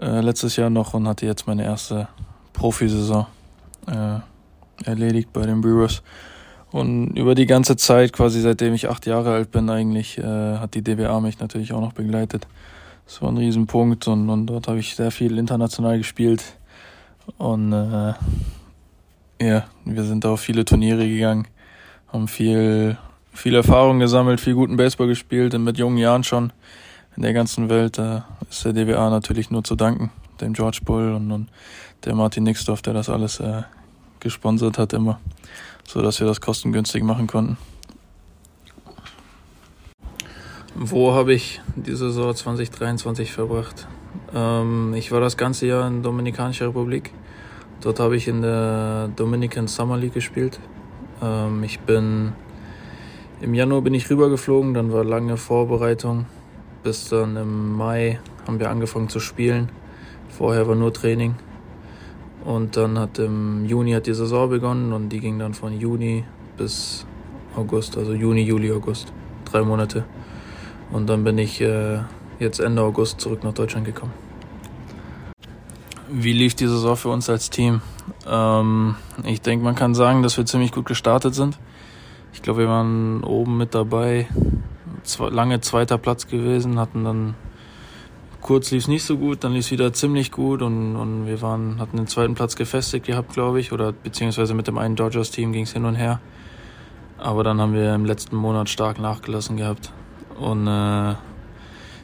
Äh, 0.00 0.20
letztes 0.20 0.56
Jahr 0.56 0.70
noch 0.70 0.94
und 0.94 1.08
hatte 1.08 1.26
jetzt 1.26 1.46
meine 1.46 1.64
erste 1.64 2.08
Profisaison 2.52 3.26
äh, 3.86 4.18
erledigt 4.84 5.32
bei 5.32 5.44
den 5.44 5.60
Brewers. 5.60 6.02
Und 6.70 7.16
über 7.16 7.34
die 7.34 7.46
ganze 7.46 7.76
Zeit, 7.76 8.12
quasi 8.12 8.40
seitdem 8.40 8.74
ich 8.74 8.88
acht 8.88 9.06
Jahre 9.06 9.32
alt 9.32 9.50
bin, 9.50 9.70
eigentlich, 9.70 10.18
äh, 10.18 10.58
hat 10.58 10.74
die 10.74 10.82
DBA 10.82 11.18
mich 11.20 11.40
natürlich 11.40 11.72
auch 11.72 11.80
noch 11.80 11.94
begleitet. 11.94 12.46
Das 13.06 13.22
war 13.22 13.30
ein 13.30 13.38
Riesenpunkt 13.38 14.06
und, 14.06 14.28
und 14.28 14.46
dort 14.46 14.68
habe 14.68 14.78
ich 14.78 14.94
sehr 14.94 15.10
viel 15.10 15.38
international 15.38 15.96
gespielt. 15.96 16.57
Und 17.36 17.72
äh, 17.72 18.14
ja, 19.40 19.64
wir 19.84 20.04
sind 20.04 20.24
auf 20.26 20.40
viele 20.40 20.64
Turniere 20.64 21.08
gegangen, 21.08 21.46
haben 22.08 22.28
viel, 22.28 22.96
viel 23.32 23.54
Erfahrung 23.54 23.98
gesammelt, 23.98 24.40
viel 24.40 24.54
guten 24.54 24.76
Baseball 24.76 25.06
gespielt 25.06 25.54
und 25.54 25.64
mit 25.64 25.78
jungen 25.78 25.98
Jahren 25.98 26.24
schon 26.24 26.52
in 27.16 27.22
der 27.22 27.32
ganzen 27.32 27.68
Welt 27.68 27.98
äh, 27.98 28.20
ist 28.48 28.64
der 28.64 28.72
DBA 28.72 29.10
natürlich 29.10 29.50
nur 29.50 29.64
zu 29.64 29.74
danken. 29.74 30.10
Dem 30.40 30.52
George 30.52 30.80
Bull 30.84 31.12
und, 31.12 31.32
und 31.32 31.48
der 32.04 32.14
Martin 32.14 32.44
Nixdorf, 32.44 32.80
der 32.80 32.94
das 32.94 33.08
alles 33.08 33.40
äh, 33.40 33.62
gesponsert 34.20 34.78
hat 34.78 34.92
immer, 34.92 35.20
so 35.86 36.00
dass 36.00 36.20
wir 36.20 36.26
das 36.26 36.40
kostengünstig 36.40 37.02
machen 37.02 37.26
konnten. 37.26 37.56
Wo 40.76 41.12
habe 41.12 41.34
ich 41.34 41.60
die 41.74 41.94
Saison 41.96 42.34
2023 42.34 43.32
verbracht? 43.32 43.88
Ähm, 44.34 44.94
ich 44.94 45.12
war 45.12 45.20
das 45.20 45.36
ganze 45.36 45.66
Jahr 45.66 45.86
in 45.86 46.02
Dominikanischer 46.02 46.68
Republik. 46.68 47.12
Dort 47.80 48.00
habe 48.00 48.16
ich 48.16 48.28
in 48.28 48.42
der 48.42 49.08
Dominican 49.14 49.68
Summer 49.68 49.96
League 49.96 50.14
gespielt. 50.14 50.58
Ähm, 51.22 51.62
ich 51.62 51.80
bin 51.80 52.32
im 53.40 53.54
Januar 53.54 53.82
bin 53.82 53.94
ich 53.94 54.10
rübergeflogen, 54.10 54.74
dann 54.74 54.92
war 54.92 55.04
lange 55.04 55.36
Vorbereitung. 55.36 56.26
Bis 56.82 57.08
dann 57.08 57.36
im 57.36 57.76
Mai 57.76 58.18
haben 58.46 58.58
wir 58.58 58.68
angefangen 58.68 59.08
zu 59.08 59.20
spielen. 59.20 59.68
Vorher 60.28 60.66
war 60.66 60.74
nur 60.74 60.92
Training. 60.92 61.36
Und 62.44 62.76
dann 62.76 62.98
hat 62.98 63.18
im 63.18 63.64
Juni 63.64 63.92
hat 63.92 64.06
die 64.06 64.14
Saison 64.14 64.50
begonnen 64.50 64.92
und 64.92 65.10
die 65.10 65.20
ging 65.20 65.38
dann 65.38 65.54
von 65.54 65.78
Juni 65.78 66.24
bis 66.56 67.06
August, 67.54 67.96
also 67.96 68.12
Juni, 68.12 68.42
Juli, 68.42 68.72
August. 68.72 69.12
Drei 69.44 69.62
Monate. 69.62 70.04
Und 70.90 71.08
dann 71.08 71.22
bin 71.22 71.38
ich 71.38 71.60
äh, 71.60 72.00
jetzt 72.38 72.60
Ende 72.60 72.82
August 72.82 73.20
zurück 73.20 73.44
nach 73.44 73.54
Deutschland 73.54 73.86
gekommen. 73.86 74.12
Wie 76.10 76.32
lief 76.32 76.54
die 76.54 76.66
Saison 76.66 76.96
für 76.96 77.10
uns 77.10 77.28
als 77.28 77.50
Team? 77.50 77.82
Ähm, 78.26 78.96
ich 79.24 79.42
denke, 79.42 79.64
man 79.64 79.74
kann 79.74 79.94
sagen, 79.94 80.22
dass 80.22 80.36
wir 80.36 80.46
ziemlich 80.46 80.72
gut 80.72 80.86
gestartet 80.86 81.34
sind. 81.34 81.58
Ich 82.32 82.42
glaube, 82.42 82.60
wir 82.60 82.68
waren 82.68 83.24
oben 83.24 83.56
mit 83.56 83.74
dabei, 83.74 84.28
zwei, 85.02 85.28
lange 85.28 85.60
zweiter 85.60 85.98
Platz 85.98 86.26
gewesen, 86.26 86.78
hatten 86.78 87.04
dann 87.04 87.34
kurz 88.40 88.70
lief 88.70 88.84
es 88.84 88.88
nicht 88.88 89.04
so 89.04 89.18
gut, 89.18 89.44
dann 89.44 89.52
lief 89.52 89.66
es 89.66 89.70
wieder 89.70 89.92
ziemlich 89.92 90.30
gut 90.30 90.62
und, 90.62 90.96
und 90.96 91.26
wir 91.26 91.42
waren, 91.42 91.80
hatten 91.80 91.96
den 91.96 92.06
zweiten 92.06 92.34
Platz 92.34 92.56
gefestigt 92.56 93.06
gehabt, 93.06 93.32
glaube 93.32 93.60
ich, 93.60 93.72
oder 93.72 93.92
beziehungsweise 93.92 94.54
mit 94.54 94.66
dem 94.66 94.78
einen 94.78 94.96
Dodgers-Team 94.96 95.52
ging 95.52 95.64
es 95.64 95.72
hin 95.72 95.84
und 95.84 95.96
her. 95.96 96.20
Aber 97.18 97.42
dann 97.42 97.60
haben 97.60 97.74
wir 97.74 97.94
im 97.94 98.04
letzten 98.04 98.36
Monat 98.36 98.68
stark 98.68 99.00
nachgelassen 99.00 99.56
gehabt 99.56 99.92
und 100.38 100.66
äh, 100.66 101.14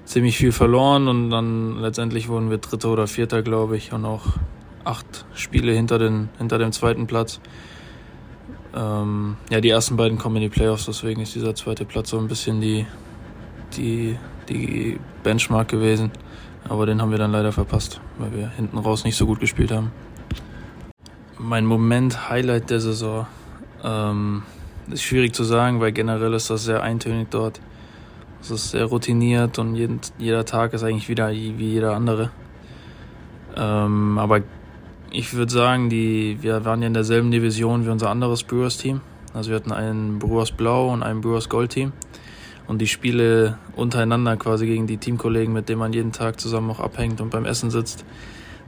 ziemlich 0.05 0.37
viel 0.37 0.53
verloren 0.53 1.09
und 1.09 1.31
dann 1.31 1.79
letztendlich 1.81 2.29
wurden 2.29 2.51
wir 2.51 2.59
Dritter 2.59 2.91
oder 2.91 3.07
Vierter, 3.07 3.43
glaube 3.43 3.77
ich, 3.77 3.93
und 3.93 4.05
auch 4.05 4.23
acht 4.85 5.25
Spiele 5.35 5.73
hinter, 5.73 5.99
den, 5.99 6.29
hinter 6.39 6.59
dem 6.59 6.73
zweiten 6.73 7.07
Platz. 7.07 7.41
Ähm, 8.75 9.37
ja, 9.51 9.61
die 9.61 9.71
ersten 9.71 9.97
beiden 9.97 10.19
kommen 10.19 10.37
in 10.37 10.43
die 10.43 10.49
Playoffs, 10.49 10.87
deswegen 10.87 11.21
ist 11.21 11.35
dieser 11.35 11.55
zweite 11.55 11.85
Platz 11.85 12.11
so 12.11 12.19
ein 12.19 12.29
bisschen 12.29 12.61
die, 12.61 12.87
die, 13.77 14.19
die 14.49 14.99
Benchmark 15.23 15.69
gewesen. 15.69 16.11
Aber 16.69 16.87
den 16.87 17.01
haben 17.01 17.11
wir 17.11 17.19
dann 17.19 17.33
leider 17.33 17.53
verpasst, 17.53 18.01
weil 18.19 18.33
wir 18.35 18.49
hinten 18.49 18.79
raus 18.79 19.05
nicht 19.05 19.17
so 19.17 19.27
gut 19.27 19.41
gespielt 19.41 19.71
haben. 19.71 19.93
Mein 21.39 21.67
Moment 21.67 22.31
Highlight 22.31 22.71
der 22.71 22.81
Saison 22.81 23.27
ähm, 23.83 24.43
ist 24.91 25.03
schwierig 25.03 25.35
zu 25.35 25.45
sagen, 25.45 25.81
weil 25.81 25.93
generell 25.93 26.33
ist 26.33 26.49
das 26.49 26.65
sehr 26.65 26.83
eintönig 26.83 27.29
dort. 27.31 27.61
Es 28.45 28.51
ist 28.51 28.73
sehr 28.73 28.85
routiniert 28.85 29.59
und 29.59 29.75
jeden, 29.75 30.01
jeder 30.19 30.45
Tag 30.45 30.75
ist 30.75 30.83
eigentlich 30.83 31.09
wieder 31.09 31.31
wie 31.31 31.49
jeder 31.49 31.97
andere. 31.97 32.31
Ähm, 33.57 34.19
aber 34.19 34.43
ich 35.11 35.33
würde 35.33 35.51
sagen, 35.51 35.89
die, 35.89 36.37
wir 36.43 36.67
waren 36.67 36.83
ja 36.83 36.89
in 36.89 36.93
derselben 36.93 37.31
Division 37.31 37.87
wie 37.87 37.89
unser 37.89 38.11
anderes 38.11 38.43
Brewers-Team. 38.43 39.01
Also 39.33 39.49
wir 39.49 39.57
hatten 39.57 39.73
ein 39.73 40.19
Brewers 40.19 40.53
Blau 40.53 40.93
und 40.93 41.03
ein 41.03 41.23
Brewers 41.23 41.49
Gold-Team. 41.49 41.95
Und 42.67 42.83
die 42.83 42.87
Spiele 42.87 43.57
untereinander 43.77 44.37
quasi 44.37 44.67
gegen 44.67 44.87
die 44.87 44.99
Teamkollegen, 44.99 45.55
mit 45.55 45.71
denen 45.71 45.79
man 45.79 45.95
jeden 45.95 46.13
Tag 46.13 46.39
zusammen 46.39 46.71
auch 46.71 46.81
abhängt 46.81 47.23
und 47.23 47.31
beim 47.31 47.47
Essen 47.47 47.71
sitzt, 47.71 48.05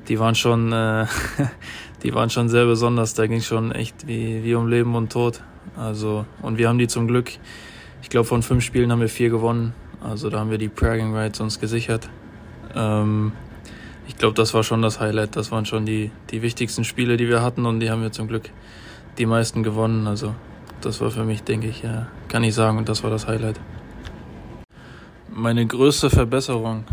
die 0.09 0.19
waren 0.19 0.35
schon, 0.35 0.73
äh, 0.73 1.05
die 2.03 2.15
waren 2.15 2.31
schon 2.31 2.49
sehr 2.49 2.65
besonders. 2.65 3.13
Da 3.13 3.27
ging 3.27 3.43
schon 3.43 3.73
echt 3.73 4.07
wie, 4.07 4.43
wie 4.43 4.55
um 4.55 4.69
Leben 4.69 4.95
und 4.95 5.13
Tod. 5.13 5.43
Also, 5.77 6.25
und 6.41 6.57
wir 6.57 6.71
haben 6.71 6.79
die 6.79 6.89
zum 6.89 7.07
Glück, 7.09 7.33
ich 8.07 8.11
glaube, 8.11 8.29
von 8.29 8.45
fünf 8.45 8.63
Spielen 8.63 8.93
haben 8.93 9.01
wir 9.01 9.09
vier 9.09 9.31
gewonnen. 9.31 9.75
Also 10.01 10.31
da 10.31 10.39
haben 10.39 10.53
wir 10.53 10.59
die 10.59 10.69
Pragging 10.69 11.13
Rights 11.13 11.41
uns 11.41 11.59
gesichert. 11.59 12.09
Ähm, 12.73 13.33
ich 14.07 14.17
glaube, 14.17 14.35
das 14.35 14.55
war 14.55 14.63
schon 14.63 14.81
das 14.81 15.01
Highlight. 15.01 15.35
Das 15.35 15.51
waren 15.51 15.67
schon 15.67 15.87
die, 15.87 16.13
die 16.31 16.41
wichtigsten 16.41 16.85
Spiele, 16.85 17.17
die 17.17 17.29
wir 17.29 17.43
hatten 17.43 17.67
und 17.67 17.81
die 17.81 17.91
haben 17.91 18.03
wir 18.03 18.13
zum 18.13 18.29
Glück 18.29 18.51
die 19.19 19.27
meisten 19.27 19.65
gewonnen. 19.65 20.07
Also 20.07 20.37
das 20.83 21.01
war 21.01 21.11
für 21.11 21.25
mich, 21.25 21.43
denke 21.43 21.67
ich, 21.67 21.83
ja, 21.83 22.07
kann 22.29 22.45
ich 22.45 22.55
sagen, 22.55 22.79
und 22.79 22.89
das 22.89 23.03
war 23.03 23.11
das 23.11 23.27
Highlight. 23.27 23.59
Meine 25.29 25.67
größte 25.67 26.09
Verbesserung, 26.09 26.85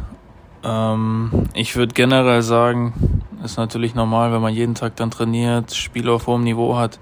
ähm, 0.63 1.47
ich 1.53 1.75
würde 1.75 1.93
generell 1.93 2.41
sagen, 2.41 3.21
ist 3.43 3.57
natürlich 3.57 3.93
normal, 3.93 4.33
wenn 4.33 4.41
man 4.41 4.55
jeden 4.55 4.73
Tag 4.73 4.95
dann 4.95 5.11
trainiert, 5.11 5.75
Spiele 5.75 6.11
auf 6.11 6.25
hohem 6.25 6.43
Niveau 6.43 6.75
hat, 6.75 6.97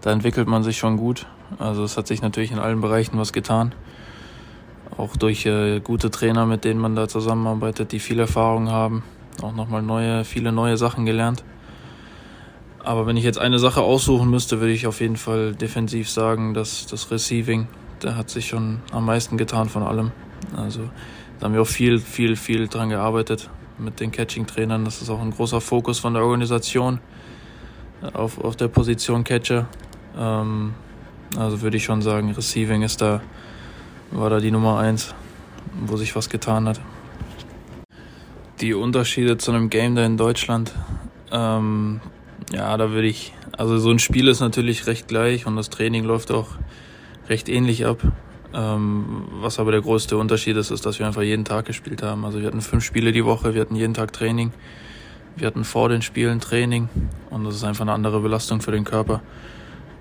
da 0.00 0.10
entwickelt 0.10 0.48
man 0.48 0.62
sich 0.62 0.78
schon 0.78 0.96
gut. 0.96 1.26
Also 1.58 1.84
es 1.84 1.96
hat 1.96 2.06
sich 2.06 2.22
natürlich 2.22 2.52
in 2.52 2.58
allen 2.58 2.80
Bereichen 2.80 3.18
was 3.18 3.32
getan. 3.32 3.74
Auch 4.96 5.16
durch 5.16 5.46
äh, 5.46 5.80
gute 5.80 6.10
Trainer, 6.10 6.46
mit 6.46 6.64
denen 6.64 6.80
man 6.80 6.94
da 6.94 7.08
zusammenarbeitet, 7.08 7.92
die 7.92 7.98
viel 7.98 8.18
Erfahrung 8.18 8.70
haben. 8.70 9.02
Auch 9.42 9.54
nochmal 9.54 9.82
neue, 9.82 10.24
viele 10.24 10.52
neue 10.52 10.76
Sachen 10.76 11.06
gelernt. 11.06 11.44
Aber 12.84 13.06
wenn 13.06 13.16
ich 13.16 13.24
jetzt 13.24 13.38
eine 13.38 13.58
Sache 13.58 13.80
aussuchen 13.80 14.28
müsste, 14.28 14.60
würde 14.60 14.72
ich 14.72 14.86
auf 14.86 15.00
jeden 15.00 15.16
Fall 15.16 15.54
defensiv 15.54 16.10
sagen, 16.10 16.52
dass 16.52 16.86
das 16.86 17.10
Receiving, 17.10 17.68
da 18.00 18.16
hat 18.16 18.28
sich 18.28 18.48
schon 18.48 18.80
am 18.90 19.06
meisten 19.06 19.36
getan 19.36 19.68
von 19.68 19.82
allem. 19.82 20.10
Also 20.56 20.90
da 21.38 21.46
haben 21.46 21.54
wir 21.54 21.62
auch 21.62 21.66
viel, 21.66 21.98
viel, 21.98 22.36
viel 22.36 22.68
dran 22.68 22.88
gearbeitet 22.88 23.48
mit 23.78 24.00
den 24.00 24.10
Catching-Trainern. 24.10 24.84
Das 24.84 25.00
ist 25.00 25.10
auch 25.10 25.20
ein 25.20 25.30
großer 25.30 25.60
Fokus 25.60 26.00
von 26.00 26.14
der 26.14 26.24
Organisation 26.24 26.98
auf, 28.12 28.38
auf 28.38 28.56
der 28.56 28.68
Position 28.68 29.24
Catcher. 29.24 29.66
Ähm, 30.16 30.74
also 31.36 31.62
würde 31.62 31.76
ich 31.76 31.84
schon 31.84 32.02
sagen, 32.02 32.30
Receiving 32.32 32.82
ist 32.82 33.00
da, 33.00 33.22
war 34.10 34.30
da 34.30 34.40
die 34.40 34.50
Nummer 34.50 34.78
eins, 34.78 35.14
wo 35.86 35.96
sich 35.96 36.14
was 36.14 36.28
getan 36.28 36.68
hat. 36.68 36.80
Die 38.60 38.74
Unterschiede 38.74 39.38
zu 39.38 39.50
einem 39.50 39.70
Game 39.70 39.94
da 39.94 40.04
in 40.04 40.16
Deutschland, 40.16 40.72
ähm, 41.30 42.00
ja, 42.52 42.76
da 42.76 42.90
würde 42.90 43.08
ich, 43.08 43.32
also 43.56 43.78
so 43.78 43.90
ein 43.90 43.98
Spiel 43.98 44.28
ist 44.28 44.40
natürlich 44.40 44.86
recht 44.86 45.08
gleich 45.08 45.46
und 45.46 45.56
das 45.56 45.70
Training 45.70 46.04
läuft 46.04 46.30
auch 46.30 46.48
recht 47.28 47.48
ähnlich 47.48 47.86
ab. 47.86 47.98
Ähm, 48.54 49.24
was 49.40 49.58
aber 49.58 49.72
der 49.72 49.80
größte 49.80 50.16
Unterschied 50.18 50.56
ist, 50.56 50.70
ist, 50.70 50.84
dass 50.84 50.98
wir 50.98 51.06
einfach 51.06 51.22
jeden 51.22 51.46
Tag 51.46 51.64
gespielt 51.64 52.02
haben. 52.02 52.24
Also 52.26 52.40
wir 52.40 52.46
hatten 52.46 52.60
fünf 52.60 52.84
Spiele 52.84 53.12
die 53.12 53.24
Woche, 53.24 53.54
wir 53.54 53.62
hatten 53.62 53.76
jeden 53.76 53.94
Tag 53.94 54.12
Training. 54.12 54.52
Wir 55.36 55.46
hatten 55.46 55.64
vor 55.64 55.88
den 55.88 56.02
Spielen 56.02 56.40
Training 56.40 56.90
und 57.30 57.44
das 57.44 57.54
ist 57.54 57.64
einfach 57.64 57.82
eine 57.82 57.92
andere 57.92 58.20
Belastung 58.20 58.60
für 58.60 58.72
den 58.72 58.84
Körper. 58.84 59.22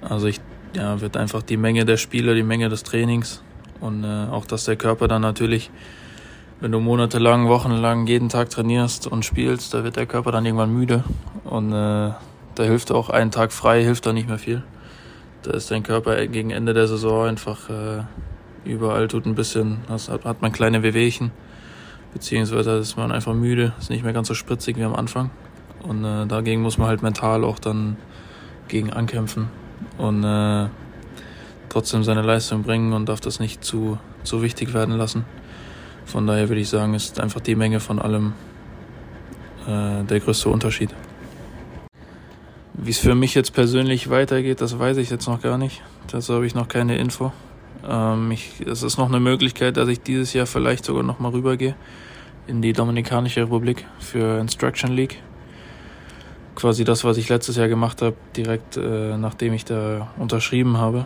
Also 0.01 0.27
ich 0.27 0.41
ja, 0.73 1.01
wird 1.01 1.17
einfach 1.17 1.41
die 1.41 1.57
Menge 1.57 1.85
der 1.85 1.97
Spiele, 1.97 2.35
die 2.35 2.43
Menge 2.43 2.69
des 2.69 2.83
Trainings 2.83 3.43
und 3.79 4.03
äh, 4.03 4.27
auch, 4.31 4.45
dass 4.45 4.65
der 4.65 4.75
Körper 4.75 5.07
dann 5.07 5.21
natürlich, 5.21 5.71
wenn 6.59 6.71
du 6.71 6.79
monatelang, 6.79 7.47
wochenlang 7.47 8.07
jeden 8.07 8.29
Tag 8.29 8.49
trainierst 8.49 9.07
und 9.07 9.25
spielst, 9.25 9.73
da 9.73 9.83
wird 9.83 9.95
der 9.95 10.05
Körper 10.05 10.31
dann 10.31 10.45
irgendwann 10.45 10.73
müde 10.73 11.03
und 11.43 11.71
äh, 11.71 12.11
da 12.55 12.63
hilft 12.63 12.91
auch 12.91 13.09
ein 13.09 13.31
Tag 13.31 13.51
frei, 13.51 13.83
hilft 13.83 14.05
da 14.05 14.13
nicht 14.13 14.27
mehr 14.27 14.37
viel. 14.37 14.63
Da 15.43 15.51
ist 15.51 15.71
dein 15.71 15.83
Körper 15.83 16.27
gegen 16.27 16.51
Ende 16.51 16.73
der 16.73 16.87
Saison 16.87 17.27
einfach 17.27 17.69
äh, 17.69 18.03
überall 18.63 19.07
tut 19.07 19.25
ein 19.25 19.35
bisschen, 19.35 19.79
hat, 19.89 20.23
hat 20.23 20.41
man 20.41 20.51
kleine 20.51 20.83
Wehwehchen, 20.83 21.31
beziehungsweise 22.13 22.77
ist 22.77 22.95
man 22.95 23.11
einfach 23.11 23.33
müde, 23.33 23.73
ist 23.79 23.89
nicht 23.89 24.03
mehr 24.03 24.13
ganz 24.13 24.27
so 24.27 24.35
spritzig 24.35 24.77
wie 24.77 24.83
am 24.83 24.95
Anfang. 24.95 25.31
Und 25.81 26.05
äh, 26.05 26.27
dagegen 26.27 26.61
muss 26.61 26.77
man 26.77 26.87
halt 26.87 27.01
mental 27.01 27.43
auch 27.43 27.57
dann 27.57 27.97
gegen 28.67 28.93
ankämpfen 28.93 29.49
und 29.97 30.23
äh, 30.23 30.67
trotzdem 31.69 32.03
seine 32.03 32.21
Leistung 32.21 32.63
bringen 32.63 32.93
und 32.93 33.07
darf 33.07 33.21
das 33.21 33.39
nicht 33.39 33.63
zu, 33.63 33.97
zu 34.23 34.41
wichtig 34.41 34.73
werden 34.73 34.97
lassen. 34.97 35.25
Von 36.05 36.27
daher 36.27 36.49
würde 36.49 36.61
ich 36.61 36.69
sagen, 36.69 36.93
ist 36.93 37.19
einfach 37.19 37.39
die 37.39 37.55
Menge 37.55 37.79
von 37.79 37.99
allem 37.99 38.33
äh, 39.67 40.03
der 40.03 40.19
größte 40.19 40.49
Unterschied. 40.49 40.89
Wie 42.73 42.89
es 42.89 42.97
für 42.97 43.15
mich 43.15 43.35
jetzt 43.35 43.53
persönlich 43.53 44.09
weitergeht, 44.09 44.59
das 44.61 44.79
weiß 44.79 44.97
ich 44.97 45.09
jetzt 45.09 45.27
noch 45.27 45.41
gar 45.41 45.57
nicht. 45.57 45.81
Dazu 46.11 46.33
habe 46.33 46.45
ich 46.45 46.55
noch 46.55 46.67
keine 46.67 46.97
Info. 46.97 47.31
Ähm, 47.87 48.35
es 48.65 48.83
ist 48.83 48.97
noch 48.97 49.07
eine 49.07 49.19
Möglichkeit, 49.19 49.77
dass 49.77 49.87
ich 49.87 50.01
dieses 50.01 50.33
Jahr 50.33 50.45
vielleicht 50.45 50.85
sogar 50.85 51.03
noch 51.03 51.19
mal 51.19 51.31
rübergehe 51.31 51.75
in 52.47 52.61
die 52.61 52.73
Dominikanische 52.73 53.41
Republik 53.41 53.85
für 53.99 54.39
Instruction 54.39 54.91
League. 54.91 55.21
Quasi 56.55 56.83
das, 56.83 57.03
was 57.03 57.17
ich 57.17 57.29
letztes 57.29 57.55
Jahr 57.55 57.67
gemacht 57.67 58.01
habe, 58.01 58.15
direkt 58.35 58.77
äh, 58.77 59.17
nachdem 59.17 59.53
ich 59.53 59.65
da 59.65 60.09
unterschrieben 60.17 60.77
habe. 60.77 61.05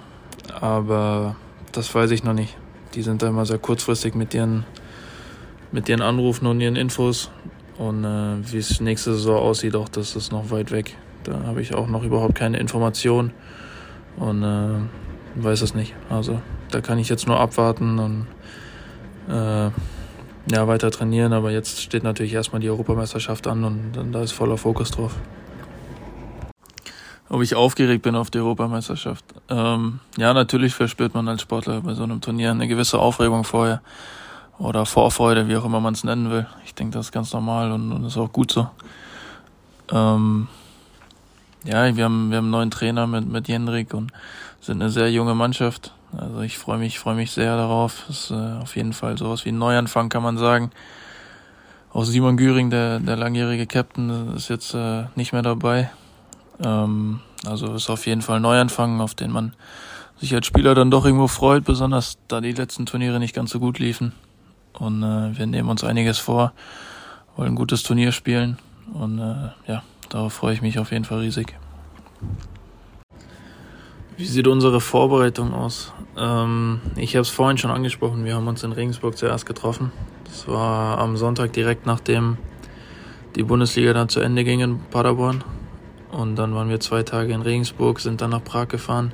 Aber 0.59 1.35
das 1.71 1.93
weiß 1.93 2.11
ich 2.11 2.23
noch 2.23 2.33
nicht. 2.33 2.57
Die 2.93 3.01
sind 3.01 3.21
da 3.21 3.27
immer 3.27 3.45
sehr 3.45 3.57
kurzfristig 3.57 4.15
mit 4.15 4.33
ihren, 4.33 4.65
mit 5.71 5.87
ihren 5.89 6.01
Anrufen 6.01 6.47
und 6.47 6.61
ihren 6.61 6.75
Infos. 6.75 7.29
Und 7.77 8.05
äh, 8.05 8.51
wie 8.51 8.57
es 8.57 8.79
nächste 8.79 9.13
Saison 9.13 9.37
aussieht, 9.37 9.75
auch 9.75 9.89
das 9.89 10.15
ist 10.15 10.31
noch 10.31 10.49
weit 10.51 10.71
weg. 10.71 10.95
Da 11.23 11.43
habe 11.45 11.61
ich 11.61 11.73
auch 11.73 11.87
noch 11.87 12.03
überhaupt 12.03 12.35
keine 12.35 12.57
Informationen 12.57 13.31
und 14.17 14.43
äh, 14.43 14.77
weiß 15.35 15.61
es 15.61 15.73
nicht. 15.73 15.93
Also 16.09 16.41
da 16.71 16.81
kann 16.81 16.99
ich 16.99 17.09
jetzt 17.09 17.27
nur 17.27 17.39
abwarten 17.39 17.99
und 17.99 18.27
äh, 19.27 19.71
ja, 20.51 20.67
weiter 20.67 20.91
trainieren. 20.91 21.33
Aber 21.33 21.51
jetzt 21.51 21.81
steht 21.81 22.03
natürlich 22.03 22.33
erstmal 22.33 22.61
die 22.61 22.69
Europameisterschaft 22.69 23.47
an 23.47 23.63
und, 23.63 23.97
und 23.97 24.11
da 24.11 24.21
ist 24.21 24.31
voller 24.31 24.57
Fokus 24.57 24.91
drauf. 24.91 25.15
Ob 27.27 27.41
ich 27.41 27.55
aufgeregt 27.55 28.03
bin 28.03 28.15
auf 28.15 28.29
die 28.29 28.37
Europameisterschaft? 28.37 29.25
Ähm, 29.49 29.99
ja, 30.17 30.33
natürlich 30.33 30.75
verspürt 30.75 31.15
man 31.15 31.27
als 31.27 31.41
Sportler 31.41 31.81
bei 31.81 31.93
so 31.95 32.03
einem 32.03 32.21
Turnier 32.21 32.51
eine 32.51 32.67
gewisse 32.67 32.99
Aufregung 32.99 33.43
vorher 33.43 33.81
oder 34.59 34.85
Vorfreude, 34.85 35.47
wie 35.47 35.57
auch 35.57 35.65
immer 35.65 35.79
man 35.79 35.95
es 35.95 36.03
nennen 36.03 36.29
will. 36.29 36.45
Ich 36.65 36.75
denke, 36.75 36.97
das 36.97 37.07
ist 37.07 37.11
ganz 37.11 37.33
normal 37.33 37.71
und, 37.71 37.91
und 37.91 38.05
ist 38.05 38.17
auch 38.17 38.31
gut 38.31 38.51
so. 38.51 38.69
Ähm, 39.91 40.47
ja, 41.63 41.95
wir 41.95 42.03
haben, 42.05 42.29
wir 42.29 42.37
haben 42.37 42.45
einen 42.45 42.51
neuen 42.51 42.71
Trainer 42.71 43.07
mit, 43.07 43.27
mit 43.27 43.47
Jendrik 43.47 43.93
und 43.93 44.11
sind 44.61 44.81
eine 44.81 44.91
sehr 44.91 45.11
junge 45.11 45.33
Mannschaft. 45.33 45.93
Also 46.17 46.41
ich 46.41 46.57
freue 46.57 46.77
mich, 46.77 46.99
freue 46.99 47.15
mich 47.15 47.31
sehr 47.31 47.55
darauf. 47.55 48.05
Das 48.07 48.25
ist 48.25 48.31
äh, 48.31 48.61
auf 48.61 48.75
jeden 48.75 48.93
Fall 48.93 49.17
sowas 49.17 49.45
wie 49.45 49.49
ein 49.49 49.57
Neuanfang, 49.57 50.09
kann 50.09 50.23
man 50.23 50.37
sagen. 50.37 50.71
Auch 51.91 52.03
Simon 52.03 52.37
Güring, 52.37 52.69
der, 52.69 52.99
der 52.99 53.15
langjährige 53.15 53.67
Captain, 53.67 54.33
ist 54.35 54.49
jetzt 54.49 54.73
äh, 54.73 55.05
nicht 55.15 55.33
mehr 55.33 55.41
dabei. 55.41 55.89
Ähm, 56.63 57.21
also 57.45 57.73
ist 57.73 57.89
auf 57.89 58.05
jeden 58.05 58.21
Fall 58.21 58.37
ein 58.37 58.41
Neuanfang, 58.41 59.01
auf 59.01 59.15
den 59.15 59.31
man 59.31 59.53
sich 60.17 60.33
als 60.33 60.47
Spieler 60.47 60.75
dann 60.75 60.91
doch 60.91 61.05
irgendwo 61.05 61.27
freut, 61.27 61.63
besonders 61.63 62.17
da 62.27 62.41
die 62.41 62.53
letzten 62.53 62.85
Turniere 62.85 63.19
nicht 63.19 63.35
ganz 63.35 63.51
so 63.51 63.59
gut 63.59 63.79
liefen. 63.79 64.13
Und 64.73 65.03
äh, 65.03 65.37
wir 65.37 65.45
nehmen 65.45 65.69
uns 65.69 65.83
einiges 65.83 66.17
vor, 66.17 66.53
wollen 67.35 67.53
ein 67.53 67.55
gutes 67.55 67.83
Turnier 67.83 68.11
spielen 68.11 68.57
und 68.93 69.19
äh, 69.19 69.49
ja, 69.67 69.83
Darauf 70.09 70.33
freue 70.33 70.53
ich 70.53 70.61
mich 70.61 70.79
auf 70.79 70.91
jeden 70.91 71.05
Fall 71.05 71.19
riesig. 71.19 71.55
Wie 74.17 74.25
sieht 74.25 74.47
unsere 74.47 74.79
Vorbereitung 74.79 75.53
aus? 75.53 75.91
Ähm, 76.17 76.79
ich 76.95 77.15
habe 77.15 77.23
es 77.23 77.29
vorhin 77.29 77.57
schon 77.57 77.71
angesprochen, 77.71 78.23
wir 78.23 78.35
haben 78.35 78.47
uns 78.47 78.63
in 78.63 78.71
Regensburg 78.71 79.17
zuerst 79.17 79.45
getroffen. 79.45 79.91
Das 80.23 80.47
war 80.47 80.99
am 80.99 81.17
Sonntag 81.17 81.51
direkt 81.51 81.85
nachdem 81.85 82.37
die 83.35 83.43
Bundesliga 83.43 83.91
dann 83.91 84.07
zu 84.07 84.21
Ende 84.21 84.45
ging 84.45 84.61
in 84.61 84.79
Paderborn. 84.89 85.43
Und 86.11 86.37
dann 86.37 86.55
waren 86.55 86.69
wir 86.69 86.79
zwei 86.79 87.03
Tage 87.03 87.33
in 87.33 87.41
Regensburg, 87.41 87.99
sind 87.99 88.21
dann 88.21 88.29
nach 88.29 88.43
Prag 88.43 88.69
gefahren. 88.69 89.11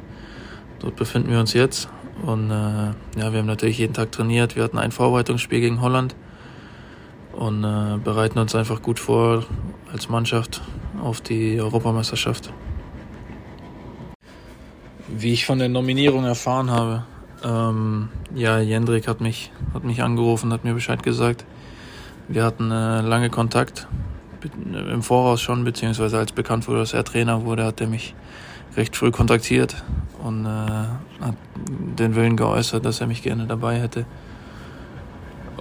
Dort 0.79 0.97
befinden 0.97 1.31
wir 1.31 1.39
uns 1.39 1.53
jetzt. 1.53 1.89
Und 2.23 2.51
äh, 2.51 2.53
ja, 2.53 3.31
wir 3.33 3.39
haben 3.39 3.47
natürlich 3.47 3.79
jeden 3.79 3.95
Tag 3.95 4.11
trainiert. 4.11 4.55
Wir 4.55 4.63
hatten 4.63 4.77
ein 4.77 4.91
Vorbereitungsspiel 4.91 5.61
gegen 5.61 5.81
Holland 5.81 6.15
und 7.33 7.63
äh, 7.63 7.97
bereiten 7.97 8.37
uns 8.37 8.53
einfach 8.53 8.83
gut 8.83 8.99
vor 8.99 9.45
als 9.91 10.09
Mannschaft 10.09 10.61
auf 11.01 11.21
die 11.21 11.59
Europameisterschaft. 11.59 12.53
Wie 15.13 15.33
ich 15.33 15.45
von 15.45 15.59
der 15.59 15.69
Nominierung 15.69 16.25
erfahren 16.25 16.71
habe, 16.71 17.03
ähm, 17.43 18.09
ja, 18.33 18.59
Jendrik 18.59 19.07
hat 19.07 19.21
mich, 19.21 19.51
hat 19.73 19.83
mich 19.83 20.01
angerufen, 20.01 20.53
hat 20.53 20.63
mir 20.63 20.73
Bescheid 20.73 21.03
gesagt. 21.03 21.45
Wir 22.27 22.43
hatten 22.43 22.71
äh, 22.71 23.01
lange 23.01 23.29
Kontakt 23.29 23.87
im 24.63 25.03
Voraus 25.03 25.41
schon, 25.41 25.63
beziehungsweise 25.63 26.17
als 26.17 26.31
bekannt 26.31 26.67
wurde, 26.67 26.79
dass 26.79 26.93
er 26.93 27.03
Trainer 27.03 27.45
wurde, 27.45 27.65
hat 27.65 27.81
er 27.81 27.87
mich 27.87 28.15
recht 28.75 28.95
früh 28.95 29.11
kontaktiert 29.11 29.83
und 30.23 30.45
äh, 30.45 30.49
hat 30.49 31.35
den 31.97 32.15
Willen 32.15 32.37
geäußert, 32.37 32.85
dass 32.85 33.01
er 33.01 33.07
mich 33.07 33.21
gerne 33.21 33.45
dabei 33.45 33.79
hätte 33.79 34.05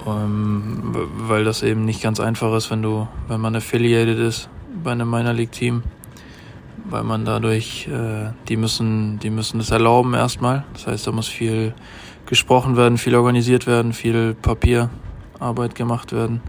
ähm, 0.07 0.95
weil 1.29 1.45
das 1.45 1.63
eben 1.63 1.85
nicht 1.85 2.03
ganz 2.03 2.21
einfach 2.21 2.55
ist, 2.55 2.71
wenn 2.71 2.83
du, 2.83 3.09
wenn 3.29 3.41
man 3.41 3.57
affiliated 3.57 4.19
ist 4.19 4.49
bei 4.83 4.93
einem 4.93 5.11
Minor 5.11 5.33
League 5.33 5.53
Team, 5.53 5.83
weil 6.91 7.05
man 7.05 7.25
dadurch, 7.25 7.89
äh, 7.89 8.33
die 8.49 8.57
müssen, 8.57 9.19
die 9.21 9.31
müssen 9.31 9.59
das 9.59 9.71
erlauben 9.71 10.15
erstmal. 10.15 10.65
Das 10.73 10.87
heißt, 10.87 11.07
da 11.07 11.13
muss 11.13 11.29
viel 11.29 11.75
gesprochen 12.27 12.77
werden, 12.77 12.99
viel 12.99 13.15
organisiert 13.15 13.67
werden, 13.67 13.93
viel 13.93 14.35
Papierarbeit 14.35 15.75
gemacht 15.75 16.13
werden. 16.13 16.43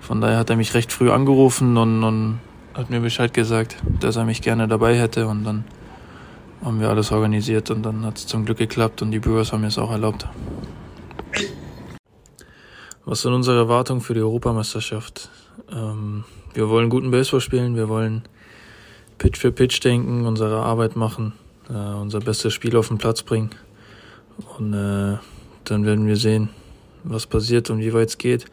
Von 0.00 0.20
daher 0.20 0.38
hat 0.38 0.50
er 0.50 0.56
mich 0.56 0.74
recht 0.74 0.92
früh 0.92 1.10
angerufen 1.10 1.76
und, 1.76 2.04
und 2.04 2.40
hat 2.74 2.90
mir 2.90 3.00
Bescheid 3.00 3.34
gesagt, 3.34 3.76
dass 4.00 4.16
er 4.16 4.24
mich 4.24 4.42
gerne 4.42 4.68
dabei 4.68 4.96
hätte 4.98 5.26
und 5.26 5.44
dann 5.44 5.64
haben 6.64 6.80
wir 6.80 6.88
alles 6.88 7.12
organisiert 7.12 7.70
und 7.70 7.82
dann 7.82 8.04
hat 8.04 8.18
es 8.18 8.26
zum 8.26 8.44
Glück 8.44 8.58
geklappt 8.58 9.02
und 9.02 9.10
die 9.10 9.18
Brewers 9.18 9.52
haben 9.52 9.62
mir 9.62 9.68
es 9.68 9.78
auch 9.78 9.90
erlaubt. 9.90 10.28
Was 13.04 13.22
sind 13.22 13.32
unsere 13.32 13.58
Erwartungen 13.58 14.00
für 14.00 14.14
die 14.14 14.20
Europameisterschaft? 14.20 15.30
Ähm, 15.70 16.24
wir 16.54 16.68
wollen 16.68 16.88
guten 16.88 17.10
Baseball 17.10 17.40
spielen, 17.40 17.76
wir 17.76 17.88
wollen 17.88 18.22
Pitch 19.18 19.38
für 19.38 19.52
Pitch 19.52 19.82
denken, 19.82 20.26
unsere 20.26 20.62
Arbeit 20.62 20.96
machen, 20.96 21.32
äh, 21.68 21.72
unser 21.72 22.20
bestes 22.20 22.52
Spiel 22.52 22.76
auf 22.76 22.88
den 22.88 22.98
Platz 22.98 23.22
bringen 23.22 23.50
und 24.58 24.74
äh, 24.74 25.18
dann 25.64 25.84
werden 25.84 26.06
wir 26.06 26.16
sehen, 26.16 26.50
was 27.04 27.26
passiert 27.26 27.70
und 27.70 27.78
wie 27.80 27.92
weit 27.92 28.08
es 28.08 28.18
geht. 28.18 28.46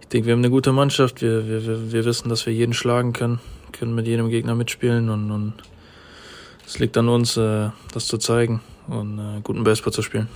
Ich 0.00 0.08
denke, 0.08 0.26
wir 0.26 0.32
haben 0.32 0.40
eine 0.40 0.50
gute 0.50 0.72
Mannschaft, 0.72 1.22
wir, 1.22 1.46
wir, 1.48 1.92
wir 1.92 2.04
wissen, 2.04 2.28
dass 2.28 2.44
wir 2.46 2.52
jeden 2.52 2.74
schlagen 2.74 3.12
können, 3.12 3.40
können 3.72 3.94
mit 3.94 4.06
jedem 4.06 4.28
Gegner 4.28 4.54
mitspielen 4.54 5.08
und, 5.08 5.30
und 5.30 5.54
es 6.66 6.78
liegt 6.78 6.96
an 6.96 7.08
uns, 7.08 7.36
äh, 7.36 7.70
das 7.92 8.06
zu 8.06 8.18
zeigen 8.18 8.60
und 8.86 9.18
äh, 9.18 9.40
guten 9.42 9.64
Baseball 9.64 9.92
zu 9.92 10.02
spielen. 10.02 10.28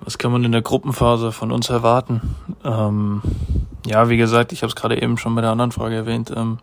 Was 0.00 0.16
kann 0.16 0.32
man 0.32 0.44
in 0.44 0.52
der 0.52 0.62
Gruppenphase 0.62 1.32
von 1.32 1.52
uns 1.52 1.68
erwarten? 1.68 2.34
Ähm, 2.64 3.20
ja, 3.86 4.08
wie 4.08 4.16
gesagt, 4.16 4.52
ich 4.52 4.62
habe 4.62 4.68
es 4.68 4.76
gerade 4.76 5.00
eben 5.00 5.18
schon 5.18 5.34
bei 5.34 5.42
der 5.42 5.50
anderen 5.50 5.72
Frage 5.72 5.96
erwähnt. 5.96 6.32
Ähm, 6.34 6.58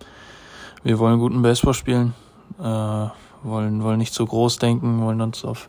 wir 0.86 1.00
wollen 1.00 1.20
guten 1.20 1.42
Baseball 1.42 1.74
spielen, 1.74 2.14
äh, 2.60 2.64
wollen, 2.64 3.84
wollen 3.84 3.98
nicht 3.98 4.14
zu 4.14 4.24
groß 4.24 4.60
denken, 4.60 5.02
wollen 5.02 5.20
uns 5.20 5.44
auf 5.44 5.68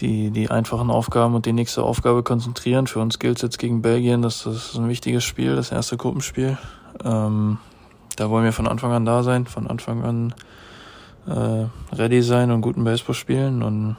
die, 0.00 0.30
die 0.30 0.50
einfachen 0.50 0.90
Aufgaben 0.90 1.34
und 1.34 1.46
die 1.46 1.54
nächste 1.54 1.82
Aufgabe 1.82 2.22
konzentrieren. 2.22 2.86
Für 2.86 3.00
uns 3.00 3.18
gilt 3.18 3.36
es 3.38 3.42
jetzt 3.42 3.58
gegen 3.58 3.80
Belgien, 3.80 4.20
das, 4.20 4.42
das 4.42 4.54
ist 4.54 4.76
ein 4.76 4.88
wichtiges 4.88 5.24
Spiel, 5.24 5.56
das 5.56 5.72
erste 5.72 5.96
Gruppenspiel. 5.96 6.58
Ähm, 7.02 7.56
da 8.16 8.28
wollen 8.28 8.44
wir 8.44 8.52
von 8.52 8.68
Anfang 8.68 8.92
an 8.92 9.06
da 9.06 9.22
sein, 9.22 9.46
von 9.46 9.66
Anfang 9.66 10.04
an 10.04 10.34
äh, 11.26 11.96
ready 11.96 12.20
sein 12.20 12.50
und 12.50 12.60
guten 12.60 12.84
Baseball 12.84 13.14
spielen 13.14 13.62
und 13.62 13.96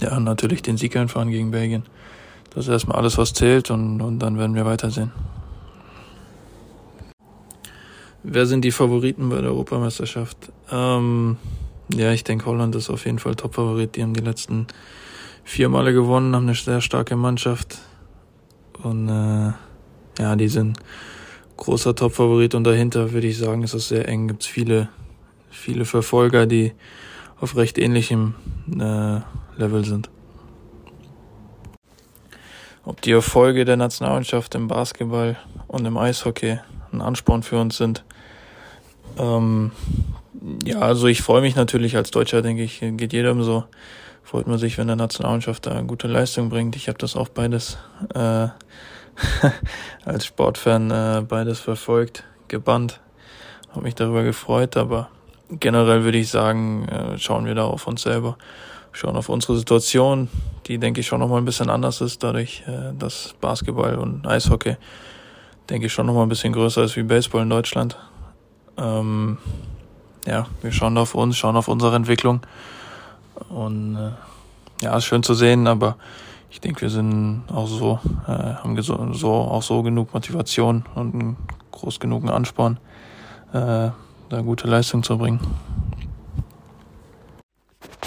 ja, 0.00 0.20
natürlich 0.20 0.62
den 0.62 0.76
Sieg 0.76 0.96
einfahren 0.96 1.30
gegen 1.30 1.50
Belgien. 1.50 1.82
Das 2.50 2.66
ist 2.66 2.70
erstmal 2.70 2.98
alles, 2.98 3.18
was 3.18 3.32
zählt 3.32 3.72
und, 3.72 4.00
und 4.00 4.20
dann 4.20 4.38
werden 4.38 4.54
wir 4.54 4.64
weitersehen. 4.64 5.10
Wer 8.26 8.46
sind 8.46 8.64
die 8.64 8.72
Favoriten 8.72 9.28
bei 9.28 9.42
der 9.42 9.50
Europameisterschaft? 9.50 10.50
Ähm, 10.72 11.36
ja, 11.94 12.10
ich 12.10 12.24
denke, 12.24 12.46
Holland 12.46 12.74
ist 12.74 12.88
auf 12.88 13.04
jeden 13.04 13.18
Fall 13.18 13.34
Top-Favorit. 13.34 13.96
Die 13.96 14.02
haben 14.02 14.14
die 14.14 14.22
letzten 14.22 14.66
vier 15.44 15.68
Male 15.68 15.92
gewonnen, 15.92 16.34
haben 16.34 16.44
eine 16.44 16.54
sehr 16.54 16.80
starke 16.80 17.16
Mannschaft. 17.16 17.80
Und 18.82 19.10
äh, 19.10 19.52
ja, 20.18 20.36
die 20.36 20.48
sind 20.48 20.78
großer 21.58 21.94
Top-Favorit 21.94 22.54
und 22.54 22.64
dahinter 22.64 23.12
würde 23.12 23.26
ich 23.26 23.36
sagen, 23.36 23.62
ist 23.62 23.74
es 23.74 23.88
sehr 23.88 24.08
eng. 24.08 24.28
Gibt 24.28 24.44
es 24.44 24.48
viele, 24.48 24.88
viele 25.50 25.84
Verfolger, 25.84 26.46
die 26.46 26.72
auf 27.40 27.56
recht 27.56 27.76
ähnlichem 27.76 28.36
äh, 28.70 29.20
Level 29.60 29.84
sind. 29.84 30.08
Ob 32.86 33.02
die 33.02 33.12
Erfolge 33.12 33.66
der 33.66 33.76
Nationalmannschaft 33.76 34.54
im 34.54 34.66
Basketball 34.66 35.36
und 35.68 35.84
im 35.84 35.98
Eishockey 35.98 36.58
ein 36.90 37.02
Ansporn 37.02 37.42
für 37.42 37.60
uns 37.60 37.76
sind. 37.76 38.02
Ähm, 39.18 39.72
ja, 40.64 40.80
also 40.80 41.06
ich 41.06 41.22
freue 41.22 41.40
mich 41.40 41.56
natürlich 41.56 41.96
als 41.96 42.10
Deutscher, 42.10 42.42
denke 42.42 42.62
ich, 42.62 42.80
geht 42.80 43.12
jedem 43.12 43.42
so. 43.42 43.64
Freut 44.22 44.46
man 44.46 44.58
sich, 44.58 44.78
wenn 44.78 44.86
der 44.86 44.96
Nationalmannschaft 44.96 45.66
da 45.66 45.80
gute 45.82 46.08
Leistung 46.08 46.48
bringt. 46.48 46.76
Ich 46.76 46.88
habe 46.88 46.98
das 46.98 47.14
auch 47.14 47.28
beides 47.28 47.78
äh, 48.14 48.48
als 50.04 50.26
Sportfan 50.26 50.90
äh, 50.90 51.22
beides 51.26 51.60
verfolgt, 51.60 52.24
gebannt, 52.48 53.00
habe 53.70 53.82
mich 53.82 53.94
darüber 53.94 54.22
gefreut, 54.22 54.76
aber 54.76 55.08
generell 55.50 56.04
würde 56.04 56.18
ich 56.18 56.30
sagen, 56.30 56.88
äh, 56.88 57.18
schauen 57.18 57.46
wir 57.46 57.54
da 57.54 57.64
auf 57.64 57.86
uns 57.86 58.02
selber, 58.02 58.36
schauen 58.92 59.16
auf 59.16 59.28
unsere 59.28 59.56
Situation, 59.56 60.28
die 60.66 60.78
denke 60.78 61.00
ich 61.00 61.06
schon 61.06 61.20
nochmal 61.20 61.38
ein 61.38 61.44
bisschen 61.44 61.70
anders 61.70 62.00
ist, 62.00 62.22
dadurch, 62.22 62.64
äh, 62.66 62.92
dass 62.98 63.34
Basketball 63.40 63.96
und 63.96 64.26
Eishockey, 64.26 64.76
denke 65.70 65.86
ich, 65.86 65.92
schon 65.92 66.06
nochmal 66.06 66.24
ein 66.24 66.28
bisschen 66.28 66.52
größer 66.52 66.84
ist 66.84 66.96
wie 66.96 67.02
Baseball 67.02 67.42
in 67.42 67.50
Deutschland. 67.50 67.96
Ähm, 68.76 69.38
ja, 70.26 70.46
wir 70.62 70.72
schauen 70.72 70.96
auf 70.98 71.14
uns, 71.14 71.36
schauen 71.36 71.56
auf 71.56 71.68
unsere 71.68 71.94
Entwicklung 71.96 72.40
und 73.48 73.96
äh, 73.96 74.10
ja, 74.84 74.96
ist 74.96 75.04
schön 75.04 75.22
zu 75.22 75.34
sehen, 75.34 75.66
aber 75.66 75.96
ich 76.50 76.60
denke, 76.60 76.82
wir 76.82 76.90
sind 76.90 77.42
auch 77.52 77.66
so, 77.66 77.98
äh, 78.26 78.30
haben 78.30 78.80
so, 78.80 78.94
auch 78.94 79.62
so 79.62 79.82
genug 79.82 80.14
Motivation 80.14 80.84
und 80.94 81.14
einen 81.14 81.36
groß 81.72 82.00
genugen 82.00 82.30
Ansporn, 82.30 82.78
äh, 83.52 83.90
da 84.28 84.40
gute 84.42 84.68
Leistung 84.68 85.02
zu 85.02 85.18
bringen. 85.18 85.40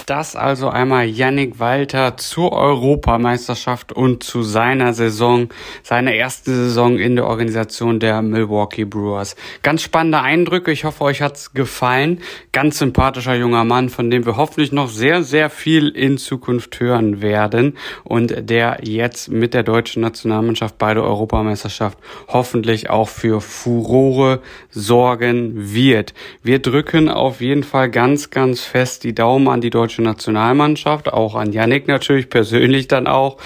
Das 0.06 0.36
also 0.36 0.68
einmal 0.68 1.06
Yannick 1.06 1.58
Walter 1.58 2.16
zur 2.16 2.52
Europameisterschaft 2.52 3.92
und 3.92 4.22
zu 4.22 4.42
seiner 4.42 4.94
Saison, 4.94 5.48
seiner 5.82 6.14
ersten 6.14 6.54
Saison 6.54 6.98
in 6.98 7.16
der 7.16 7.26
Organisation 7.26 8.00
der 8.00 8.22
Milwaukee 8.22 8.84
Brewers. 8.84 9.36
Ganz 9.62 9.82
spannende 9.82 10.20
Eindrücke. 10.20 10.72
Ich 10.72 10.84
hoffe, 10.84 11.04
euch 11.04 11.20
hat's 11.20 11.52
gefallen. 11.52 12.20
Ganz 12.52 12.78
sympathischer 12.78 13.34
junger 13.34 13.64
Mann, 13.64 13.88
von 13.88 14.10
dem 14.10 14.24
wir 14.24 14.36
hoffentlich 14.36 14.72
noch 14.72 14.88
sehr, 14.88 15.22
sehr 15.22 15.50
viel 15.50 15.88
in 15.88 16.18
Zukunft 16.18 16.80
hören 16.80 17.20
werden 17.20 17.76
und 18.04 18.48
der 18.48 18.78
jetzt 18.82 19.28
mit 19.28 19.54
der 19.54 19.62
deutschen 19.62 20.02
Nationalmannschaft 20.02 20.78
bei 20.78 20.94
der 20.94 21.04
Europameisterschaft 21.04 21.98
hoffentlich 22.28 22.88
auch 22.88 23.08
für 23.08 23.40
Furore 23.40 24.40
sorgen 24.70 25.72
wird. 25.74 26.14
Wir 26.42 26.60
drücken 26.60 27.08
auf 27.08 27.40
jeden 27.40 27.64
Fall 27.64 27.90
ganz, 27.90 28.30
ganz 28.30 28.62
fest 28.62 29.04
die 29.04 29.14
Daumen 29.14 29.48
an 29.48 29.60
die 29.60 29.70
deutsche 29.70 29.87
deutsche 29.88 30.02
Nationalmannschaft, 30.02 31.10
auch 31.10 31.34
an 31.34 31.54
Yannick 31.54 31.88
natürlich 31.88 32.28
persönlich 32.28 32.88
dann 32.88 33.06
auch. 33.06 33.38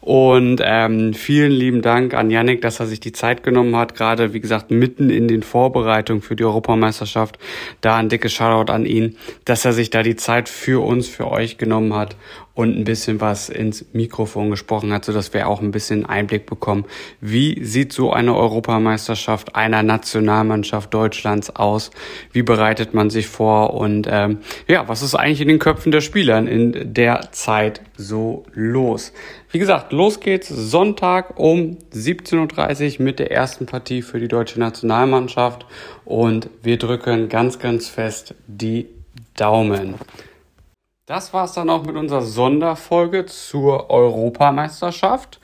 Und 0.00 0.62
ähm, 0.64 1.12
vielen 1.12 1.52
lieben 1.52 1.82
Dank 1.82 2.14
an 2.14 2.30
Yannick, 2.30 2.62
dass 2.62 2.80
er 2.80 2.86
sich 2.86 3.00
die 3.00 3.12
Zeit 3.12 3.42
genommen 3.42 3.76
hat, 3.76 3.94
gerade 3.94 4.32
wie 4.32 4.40
gesagt 4.40 4.70
mitten 4.70 5.10
in 5.10 5.28
den 5.28 5.42
Vorbereitungen 5.42 6.22
für 6.22 6.36
die 6.36 6.44
Europameisterschaft. 6.44 7.38
Da 7.82 7.96
ein 7.96 8.08
dickes 8.08 8.32
Shoutout 8.32 8.72
an 8.72 8.86
ihn, 8.86 9.18
dass 9.44 9.66
er 9.66 9.74
sich 9.74 9.90
da 9.90 10.02
die 10.02 10.16
Zeit 10.16 10.48
für 10.48 10.82
uns, 10.82 11.06
für 11.06 11.30
euch 11.30 11.58
genommen 11.58 11.92
hat 11.92 12.16
und 12.60 12.76
ein 12.76 12.84
bisschen 12.84 13.22
was 13.22 13.48
ins 13.48 13.86
Mikrofon 13.94 14.50
gesprochen 14.50 14.92
hat, 14.92 15.06
so 15.06 15.14
dass 15.14 15.32
wir 15.32 15.48
auch 15.48 15.62
ein 15.62 15.70
bisschen 15.70 16.04
Einblick 16.04 16.44
bekommen, 16.44 16.84
wie 17.22 17.64
sieht 17.64 17.94
so 17.94 18.12
eine 18.12 18.36
Europameisterschaft 18.36 19.56
einer 19.56 19.82
Nationalmannschaft 19.82 20.92
Deutschlands 20.92 21.56
aus, 21.56 21.90
wie 22.32 22.42
bereitet 22.42 22.92
man 22.92 23.08
sich 23.08 23.28
vor 23.28 23.72
und 23.72 24.06
ähm, 24.10 24.40
ja, 24.68 24.86
was 24.88 25.00
ist 25.00 25.14
eigentlich 25.14 25.40
in 25.40 25.48
den 25.48 25.58
Köpfen 25.58 25.90
der 25.90 26.02
Spielern 26.02 26.46
in 26.46 26.92
der 26.92 27.32
Zeit 27.32 27.80
so 27.96 28.44
los. 28.52 29.14
Wie 29.50 29.58
gesagt, 29.58 29.92
los 29.92 30.20
geht's 30.20 30.48
Sonntag 30.48 31.38
um 31.40 31.78
17.30 31.94 32.98
Uhr 32.98 33.04
mit 33.06 33.18
der 33.18 33.32
ersten 33.32 33.64
Partie 33.64 34.02
für 34.02 34.20
die 34.20 34.28
deutsche 34.28 34.60
Nationalmannschaft 34.60 35.64
und 36.04 36.50
wir 36.62 36.76
drücken 36.76 37.30
ganz, 37.30 37.58
ganz 37.58 37.88
fest 37.88 38.34
die 38.46 38.86
Daumen. 39.34 39.94
Das 41.10 41.32
war's 41.34 41.54
dann 41.54 41.70
auch 41.70 41.84
mit 41.84 41.96
unserer 41.96 42.22
Sonderfolge 42.22 43.26
zur 43.26 43.90
Europameisterschaft. 43.90 45.40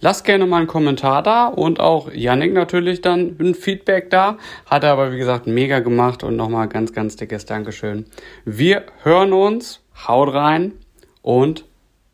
Lasst 0.00 0.24
gerne 0.24 0.46
mal 0.46 0.60
einen 0.60 0.66
Kommentar 0.66 1.22
da 1.22 1.48
und 1.48 1.80
auch 1.80 2.10
Yannick 2.10 2.54
natürlich 2.54 3.02
dann 3.02 3.36
ein 3.38 3.54
Feedback 3.54 4.08
da. 4.08 4.38
Hat 4.64 4.84
er 4.84 4.92
aber 4.92 5.12
wie 5.12 5.18
gesagt 5.18 5.46
mega 5.46 5.80
gemacht 5.80 6.24
und 6.24 6.36
nochmal 6.36 6.66
ganz, 6.66 6.94
ganz 6.94 7.16
dickes 7.16 7.44
Dankeschön. 7.44 8.06
Wir 8.46 8.86
hören 9.02 9.34
uns, 9.34 9.82
haut 10.08 10.32
rein 10.32 10.72
und 11.20 11.66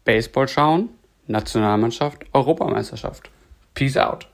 Baseball 0.04 0.48
schauen, 0.48 0.88
Nationalmannschaft, 1.28 2.24
Europameisterschaft. 2.32 3.30
Peace 3.74 3.96
out. 3.96 4.26